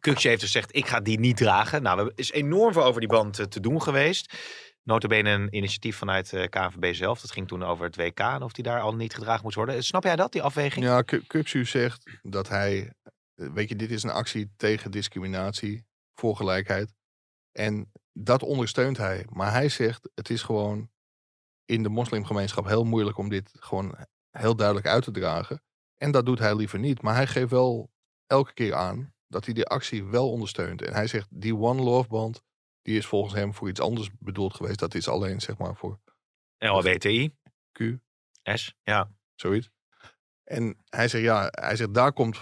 [0.00, 1.82] Kukje heeft gezegd, ik ga die niet dragen.
[1.82, 4.34] Nou, er is enorm veel over die band uh, te doen geweest.
[4.88, 7.20] Notabene een initiatief vanuit uh, KNVB zelf.
[7.20, 9.84] Dat ging toen over het WK en of die daar al niet gedragen moet worden.
[9.84, 10.84] Snap jij dat, die afweging?
[10.84, 12.92] Ja, Kuksu zegt dat hij...
[13.34, 16.94] Weet je, dit is een actie tegen discriminatie, voor gelijkheid.
[17.52, 19.26] En dat ondersteunt hij.
[19.30, 20.90] Maar hij zegt, het is gewoon
[21.64, 23.96] in de moslimgemeenschap heel moeilijk om dit gewoon
[24.30, 25.62] heel duidelijk uit te dragen.
[25.96, 27.02] En dat doet hij liever niet.
[27.02, 27.90] Maar hij geeft wel
[28.26, 30.82] elke keer aan dat hij die actie wel ondersteunt.
[30.82, 32.42] En hij zegt, die One Love Band,
[32.88, 34.78] die is volgens hem voor iets anders bedoeld geweest.
[34.78, 35.98] Dat is alleen, zeg maar, voor...
[36.58, 37.34] LHBTI.
[37.72, 37.80] Q.
[38.42, 39.10] S, ja.
[39.34, 39.70] Zoiets.
[40.44, 42.38] En hij zegt, ja, hij zegt, daar komt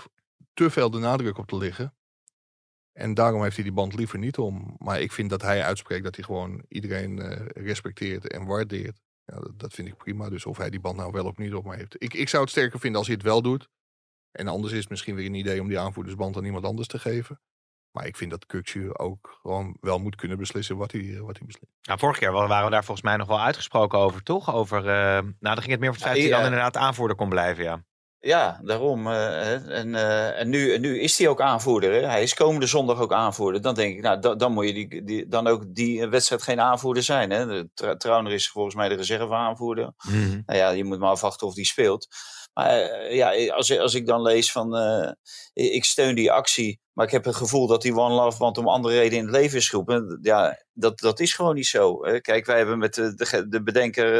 [0.54, 1.96] te veel de nadruk op te liggen.
[2.92, 4.76] En daarom heeft hij die band liever niet om.
[4.78, 9.00] Maar ik vind dat hij uitspreekt dat hij gewoon iedereen uh, respecteert en waardeert.
[9.24, 10.28] Ja, dat, dat, vind ik prima.
[10.28, 12.02] Dus of hij die band nou wel of niet op mij heeft.
[12.02, 13.68] Ik, ik zou het sterker vinden als hij het wel doet.
[14.30, 16.98] En anders is het misschien weer een idee om die aanvoerdersband aan iemand anders te
[16.98, 17.40] geven.
[17.96, 21.36] Maar ik vind dat Kukcu ook gewoon wel moet kunnen beslissen wat hij, eh, wat
[21.36, 21.72] hij beslist.
[21.82, 24.54] Nou, vorige keer waren we daar volgens mij nog wel uitgesproken over, toch?
[24.54, 27.16] Over, uh, nou, dan ging het meer over het feit dat hij dan inderdaad aanvoerder
[27.16, 27.84] kon blijven, ja.
[28.18, 29.06] Ja, daarom.
[29.06, 31.92] Uh, en, uh, en nu, nu is hij ook aanvoerder.
[31.92, 32.06] Hè?
[32.06, 33.62] Hij is komende zondag ook aanvoerder.
[33.62, 36.60] Dan denk ik, nou, da, dan moet je die, die, dan ook die wedstrijd geen
[36.60, 37.30] aanvoerder zijn.
[37.30, 37.46] Hè?
[37.46, 39.84] De, Trauner is volgens mij de reserve aanvoerder.
[39.84, 40.42] Mm -hmm.
[40.46, 42.08] Nou ja, je moet maar afwachten of die speelt.
[42.56, 44.76] Maar uh, ja, als, als ik dan lees van,
[45.52, 48.68] ik steun die actie, maar ik heb het gevoel dat die One Love Band om
[48.68, 50.18] andere redenen in het leven is geroepen.
[50.22, 51.96] Ja, dat, dat is gewoon niet zo.
[52.20, 54.10] Kijk, wij hebben met de, de, de bedenker,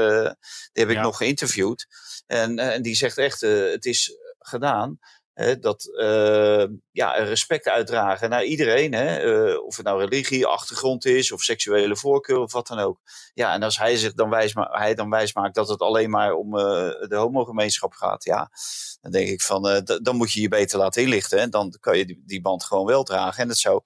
[0.73, 1.03] die heb ik ja.
[1.03, 1.87] nog geïnterviewd.
[2.27, 4.99] En, en die zegt echt, uh, het is gedaan.
[5.37, 8.93] Hè, dat uh, ja, respect uitdragen naar iedereen.
[8.93, 13.01] Hè, uh, of het nou religie, achtergrond is, of seksuele voorkeur, of wat dan ook.
[13.35, 16.33] Ja, en als hij zich dan wijs, hij dan wijs maakt dat het alleen maar
[16.33, 18.25] om de homogemeenschap gaat.
[18.25, 18.51] Ja,
[19.01, 21.39] dan denk ik van, dan moet je je beter laten inlichten.
[21.39, 23.43] En dan kan je die, die band gewoon wel dragen.
[23.43, 23.83] En het zou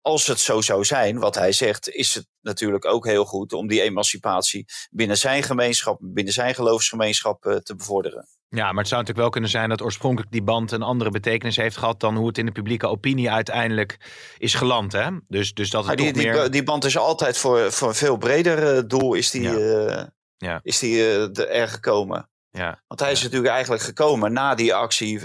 [0.00, 3.66] als het zo zou zijn, wat hij zegt, is het natuurlijk ook heel goed om
[3.66, 8.35] die emancipatie binnen zijn gemeenschap, binnen zijn geloofsgemeenschap te bevorderen.
[8.48, 11.56] Ja, maar het zou natuurlijk wel kunnen zijn dat oorspronkelijk die band een andere betekenis
[11.56, 13.96] heeft gehad dan hoe het in de publieke opinie uiteindelijk
[14.38, 14.92] is geland.
[14.92, 15.10] Hè?
[15.28, 16.50] Dus, dus dat het die, die, meer...
[16.50, 19.52] die, band is altijd voor, voor een veel breder uh, doel is die, ja.
[19.52, 20.04] Uh,
[20.36, 20.60] ja.
[20.62, 22.30] Is die er gekomen.
[22.50, 22.82] Ja.
[22.86, 25.20] Want hij is natuurlijk eigenlijk gekomen na die actie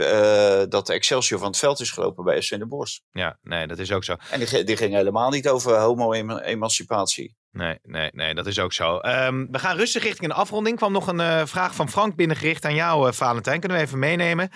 [0.68, 3.02] dat Excelsior van het veld is gelopen bij SC de Bos.
[3.12, 4.16] Ja, nee, dat is ook zo.
[4.32, 7.36] En die, die ging helemaal niet over homo-emancipatie.
[7.52, 9.00] Nee, nee, nee, dat is ook zo.
[9.02, 10.78] Um, we gaan rustig richting een afronding.
[10.78, 13.60] kwam nog een uh, vraag van Frank binnengericht aan jou, uh, Valentijn.
[13.60, 14.50] Kunnen we even meenemen?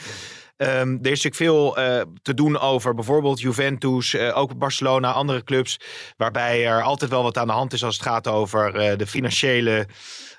[0.58, 0.68] Um,
[1.02, 5.80] er is natuurlijk veel uh, te doen over bijvoorbeeld Juventus, uh, ook Barcelona, andere clubs.
[6.18, 9.08] Waarbij er altijd wel wat aan de hand is als het gaat over uh, de
[9.08, 9.88] financiële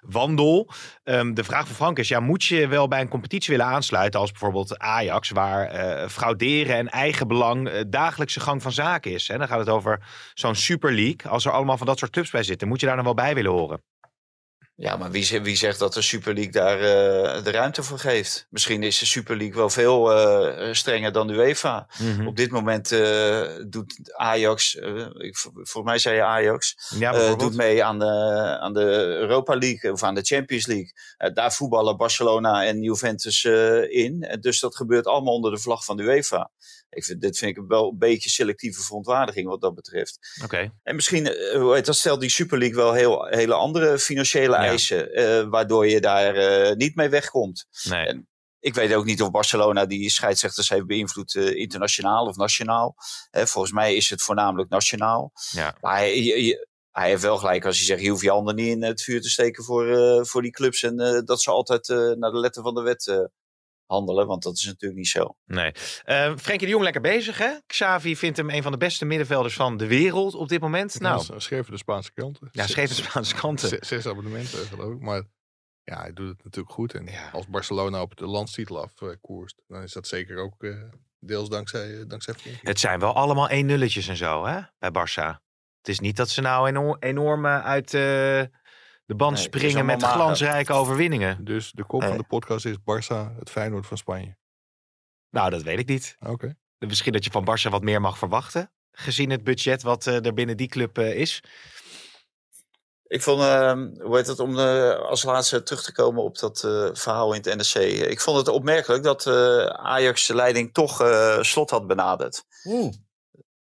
[0.00, 0.70] wandel.
[1.04, 4.20] Um, de vraag van Frank is: ja, moet je wel bij een competitie willen aansluiten
[4.20, 5.70] als bijvoorbeeld Ajax, waar
[6.08, 9.28] frauderen en eigenbelang dagelijkse gang van zaken is?
[9.28, 9.38] Hè?
[9.38, 10.02] Dan gaat het over
[10.34, 11.30] zo'n Super League.
[11.30, 13.34] Als er allemaal van dat soort clubs bij zitten, moet je daar dan wel bij
[13.34, 13.82] willen horen?
[14.78, 18.46] Ja, maar wie, wie zegt dat de Super League daar uh, de ruimte voor geeft?
[18.50, 21.88] Misschien is de Super League wel veel uh, strenger dan de UEFA.
[21.98, 22.26] Mm -hmm.
[22.26, 24.74] Op dit moment uh, doet Ajax,
[25.14, 28.10] ik, volgens mij zei je Ajax, ja, doet mee aan de,
[28.60, 28.80] aan de
[29.20, 30.92] Europa League of aan de Champions League.
[31.34, 33.44] daar voetballen Barcelona en Juventus
[33.88, 34.38] in.
[34.40, 36.50] Dus dat gebeurt allemaal onder de vlag van de UEFA.
[36.96, 40.18] Ik vind, dit vind ik wel een beetje selectieve verontwaardiging wat dat betreft.
[40.42, 40.44] Oké.
[40.44, 40.72] Okay.
[40.82, 41.24] En misschien,
[41.82, 45.40] dat stelt die Super League wel heel, hele andere financiële eisen, ja.
[45.40, 47.66] uh, waardoor je daar uh, niet mee wegkomt.
[47.82, 48.06] Nee.
[48.06, 48.28] En
[48.60, 52.94] ik weet ook niet of Barcelona die scheidsrechters heeft beïnvloed uh, internationaal of nationaal.
[53.30, 55.32] volgens mij is het voornamelijk nationaal.
[55.50, 55.76] Ja.
[55.80, 58.68] Maar hij, je, hij heeft wel gelijk als hij zegt, je hoeft je handen niet
[58.68, 60.82] in het vuur te steken voor, voor die clubs.
[60.82, 61.88] En dat ze altijd
[62.18, 63.30] naar de letter van de wet
[63.86, 65.36] handelen, want dat is natuurlijk niet zo.
[65.44, 65.72] Nee.
[66.06, 67.50] Uh, Frenkie de Jong lekker bezig, hè?
[67.66, 70.96] Xavi vindt hem een van de beste middenvelders van de wereld op dit moment.
[71.00, 72.48] Ja, nou, schreven de Spaanse kranten.
[72.52, 73.68] Ja, schreven de Spaanse kranten.
[73.68, 75.00] Zes, zes abonnementen, geloof ik.
[75.00, 75.22] Maar
[75.82, 76.94] ja, hij doet het natuurlijk goed.
[76.94, 77.30] En ja.
[77.30, 80.82] als Barcelona op de landstitel afkoerst, dan is dat zeker ook uh,
[81.18, 82.68] deels dankzij, dankzij Frenkie.
[82.68, 84.60] Het zijn wel allemaal 1 nulletjes en zo, hè?
[84.78, 85.44] Bij Barça.
[85.78, 87.92] Het is niet dat ze nou enorm, enorm uit...
[87.94, 88.42] Uh,
[89.06, 91.44] de band nee, springen met glansrijke overwinningen.
[91.44, 92.08] Dus de kop nee.
[92.08, 94.36] van de podcast is Barça, het Feyenoord van Spanje.
[95.30, 96.16] Nou, dat weet ik niet.
[96.20, 96.32] Oké.
[96.32, 96.56] Okay.
[96.78, 98.70] Misschien dat je van Barça wat meer mag verwachten.
[98.90, 101.42] Gezien het budget wat uh, er binnen die club uh, is.
[103.06, 106.62] Ik vond, uh, hoe heet het, om uh, als laatste terug te komen op dat
[106.66, 107.84] uh, verhaal in het NRC.
[107.84, 109.26] Ik vond het opmerkelijk dat
[109.76, 110.96] Ajax de leiding toch
[111.40, 112.44] slot had benaderd.
[112.64, 112.92] Oeh.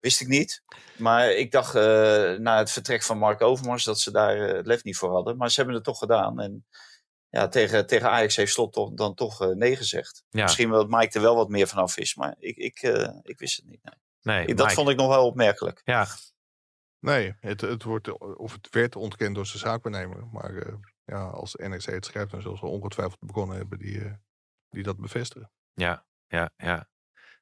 [0.01, 0.63] Wist ik niet.
[0.97, 1.81] Maar ik dacht uh,
[2.37, 5.37] na het vertrek van Mark Overmars dat ze daar het lef niet voor hadden.
[5.37, 6.39] Maar ze hebben het toch gedaan.
[6.39, 6.65] En
[7.29, 10.23] ja, tegen, tegen Ajax heeft Slot toch, dan toch uh, nee gezegd.
[10.29, 12.15] Misschien dat Mike er wel wat meer vanaf is.
[12.15, 12.81] Maar ik, ik,
[13.21, 13.83] ik wist het niet.
[14.21, 14.45] Nee.
[14.45, 15.81] nee dat vond ik nog wel opmerkelijk.
[15.83, 16.07] Ja,
[17.01, 20.27] Nee, het, het, wordt, of het werd ontkend door zijn zaakbenemer.
[20.31, 20.73] Maar uh,
[21.05, 24.13] ja, als NRC het schrijft, dan zullen ze ongetwijfeld begonnen hebben die, uh,
[24.69, 25.51] die dat bevestigen.
[25.73, 26.89] Ja, ja, ja.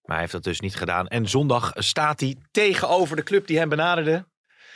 [0.01, 1.07] Maar hij heeft dat dus niet gedaan.
[1.07, 4.25] En zondag staat hij tegenover de club die hem benaderde.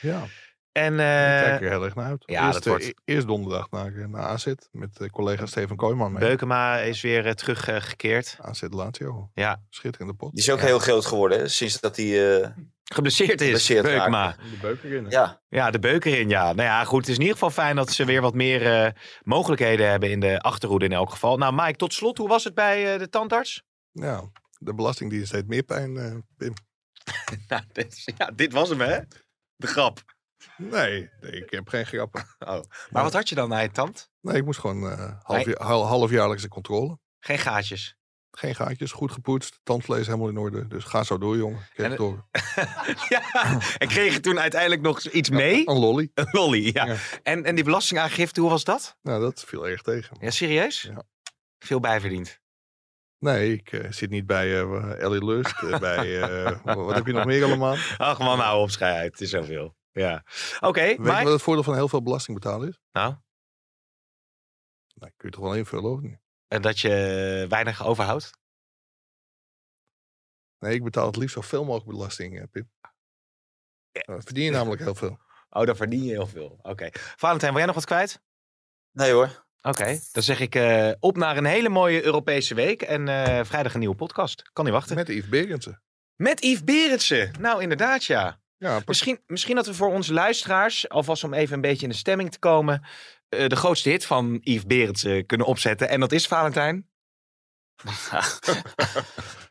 [0.02, 0.24] Ja.
[0.72, 2.24] En, uh, kijk er heel erg naar uit.
[2.26, 2.84] Ja, eerst, dat wordt...
[2.84, 6.20] E-, eerst donderdag naar, naar AZ met collega Steven Kooijman mee.
[6.20, 8.38] Beukema is weer teruggekeerd.
[8.42, 9.30] AZ Lazio.
[9.34, 9.62] Ja.
[9.70, 10.32] Schitterende pot.
[10.32, 11.48] Die is ook heel groot geworden hè?
[11.48, 12.54] sinds dat hij
[12.84, 13.46] geblesseerd is.
[13.46, 14.36] Geblesseerd Beukema.
[14.52, 15.06] De beuker in.
[15.10, 15.42] Ja.
[15.50, 16.30] ja, de beuker in.
[16.30, 16.44] Ja.
[16.44, 17.00] Nou ja, goed.
[17.00, 18.92] Het is in ieder geval fijn dat ze weer wat meer uh,
[19.24, 21.38] mogelijkheden hebben in de achterhoede in elk geval.
[21.38, 23.64] Nou, Mike, tot slot, hoe was het bij uh, de tandarts?
[23.92, 24.24] Ja,
[24.64, 26.54] de belastingdienst heeft meer pijn, uh, Pim.
[27.48, 29.00] nou, dit, ja, dit was hem, hè?
[29.56, 30.04] De grap.
[30.58, 32.26] Nee, nee ik heb geen grappen.
[32.40, 32.50] Oh.
[32.50, 34.10] Maar, maar wat had je dan naar je tand?
[34.22, 34.84] Nee, ik moest gewoon
[35.24, 35.56] half, nee.
[35.56, 37.00] halfjaarlijkse controle.
[37.20, 37.98] Geen gaatjes?
[38.38, 40.68] Geen gaatjes, goed gepoetst, tandvlees helemaal in orde.
[40.68, 41.68] Dus ga zo door, jongen.
[41.74, 42.26] Kreeg en, door.
[43.10, 43.22] ja,
[43.78, 45.70] en kreeg je toen uiteindelijk nog iets mee?
[45.70, 46.12] Een lolly.
[46.14, 46.86] Een lolly, ja.
[46.86, 46.96] ja.
[47.24, 48.98] En, en die belastingaangifte, hoe was dat?
[49.02, 50.18] Nou, dat viel erg tegen.
[50.20, 50.82] Ja, serieus?
[50.82, 51.04] Ja.
[51.60, 52.42] Veel bijverdiend?
[53.24, 55.62] Nee, ik uh, zit niet bij uh, Ellie Lust.
[55.62, 56.22] Uh, bij,
[56.64, 57.76] wat heb je nog meer allemaal?
[57.98, 59.12] Ach man, nou op schijt.
[59.12, 59.76] Het is zoveel.
[59.92, 60.24] Ja.
[60.56, 61.18] Oké, okay, Weet maar...
[61.18, 62.80] je wat het voordeel van heel veel belasting betalen is?
[62.92, 63.16] Nou?
[64.94, 66.20] Nou, kun je toch wel invullen, of niet?
[66.48, 68.32] En dat je weinig overhoudt?
[70.60, 72.68] Nee, ik betaal het liefst zoveel mogelijk belasting, eh, Pip.
[73.92, 75.20] Dan verdien je namelijk heel veel.
[75.50, 76.50] Oh, dan verdien je heel veel.
[76.50, 76.70] Oké.
[76.70, 76.90] Okay.
[76.94, 78.22] Valentijn, wil jij nog wat kwijt?
[78.92, 79.43] Nee hoor.
[79.66, 80.02] Oké, okay.
[80.12, 82.82] dan zeg ik uh, op naar een hele mooie Europese week.
[82.82, 84.50] En uh, vrijdag een nieuwe podcast.
[84.54, 84.96] Kan niet wachten.
[84.96, 85.82] Met Yves Berendsen.
[86.16, 87.32] Met Yves Berendsen.
[87.40, 88.40] Nou, inderdaad, ja.
[88.58, 91.96] ja misschien, misschien dat we voor onze luisteraars, alvast om even een beetje in de
[91.96, 92.86] stemming te komen,
[93.30, 95.90] uh, de grootste hit van Yves Berendsen kunnen opzetten.
[95.90, 96.90] En dat is Valentijn.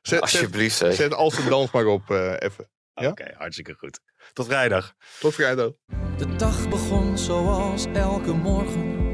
[0.02, 0.76] zet, Alsjeblieft.
[0.76, 2.70] Zet, zet als een dans maar op uh, even.
[2.94, 3.08] Ja?
[3.08, 4.00] Oké, okay, hartstikke goed.
[4.32, 4.94] Tot vrijdag.
[5.20, 5.70] Tot vrijdag.
[6.16, 9.11] De dag begon zoals elke morgen.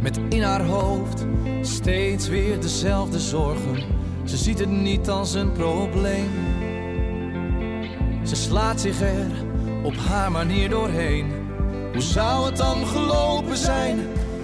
[0.00, 1.26] Met in haar hoofd
[1.62, 3.84] steeds weer dezelfde zorgen.
[4.24, 6.30] Ze ziet het niet als een probleem.
[8.24, 9.26] Ze slaat zich er
[9.82, 11.32] op haar manier doorheen.
[11.92, 13.98] Hoe zou het dan gelopen zijn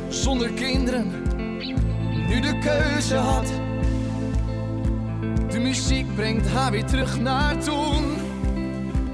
[0.09, 1.11] zonder kinderen?
[2.29, 3.47] Nu de keuze had.
[5.51, 8.05] De muziek brengt haar weer terug naar toen.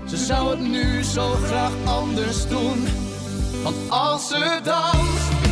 [0.07, 2.85] Ze zou het nu zo graag anders doen.
[3.63, 5.52] Want als ze danst,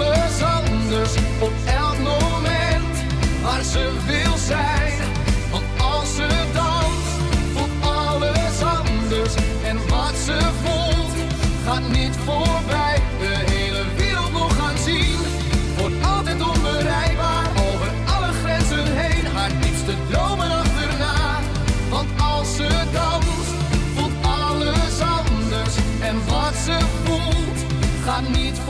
[0.00, 2.96] alles anders op elk moment
[3.42, 4.92] waar ze wil zijn.
[5.50, 7.10] Want als ze danst,
[7.54, 9.34] voelt alles anders.
[9.64, 11.14] En wat ze voelt,
[11.64, 12.96] gaat niet voorbij.
[13.20, 15.18] De hele wereld nog gaan zien,
[15.78, 17.46] wordt altijd onbereikbaar.
[17.68, 21.40] Over alle grenzen heen, haar diepste dromen achterna.
[21.90, 23.50] Want als ze danst,
[23.94, 25.74] voelt alles anders.
[26.00, 27.58] En wat ze voelt,
[28.04, 28.69] gaat niet voorbij.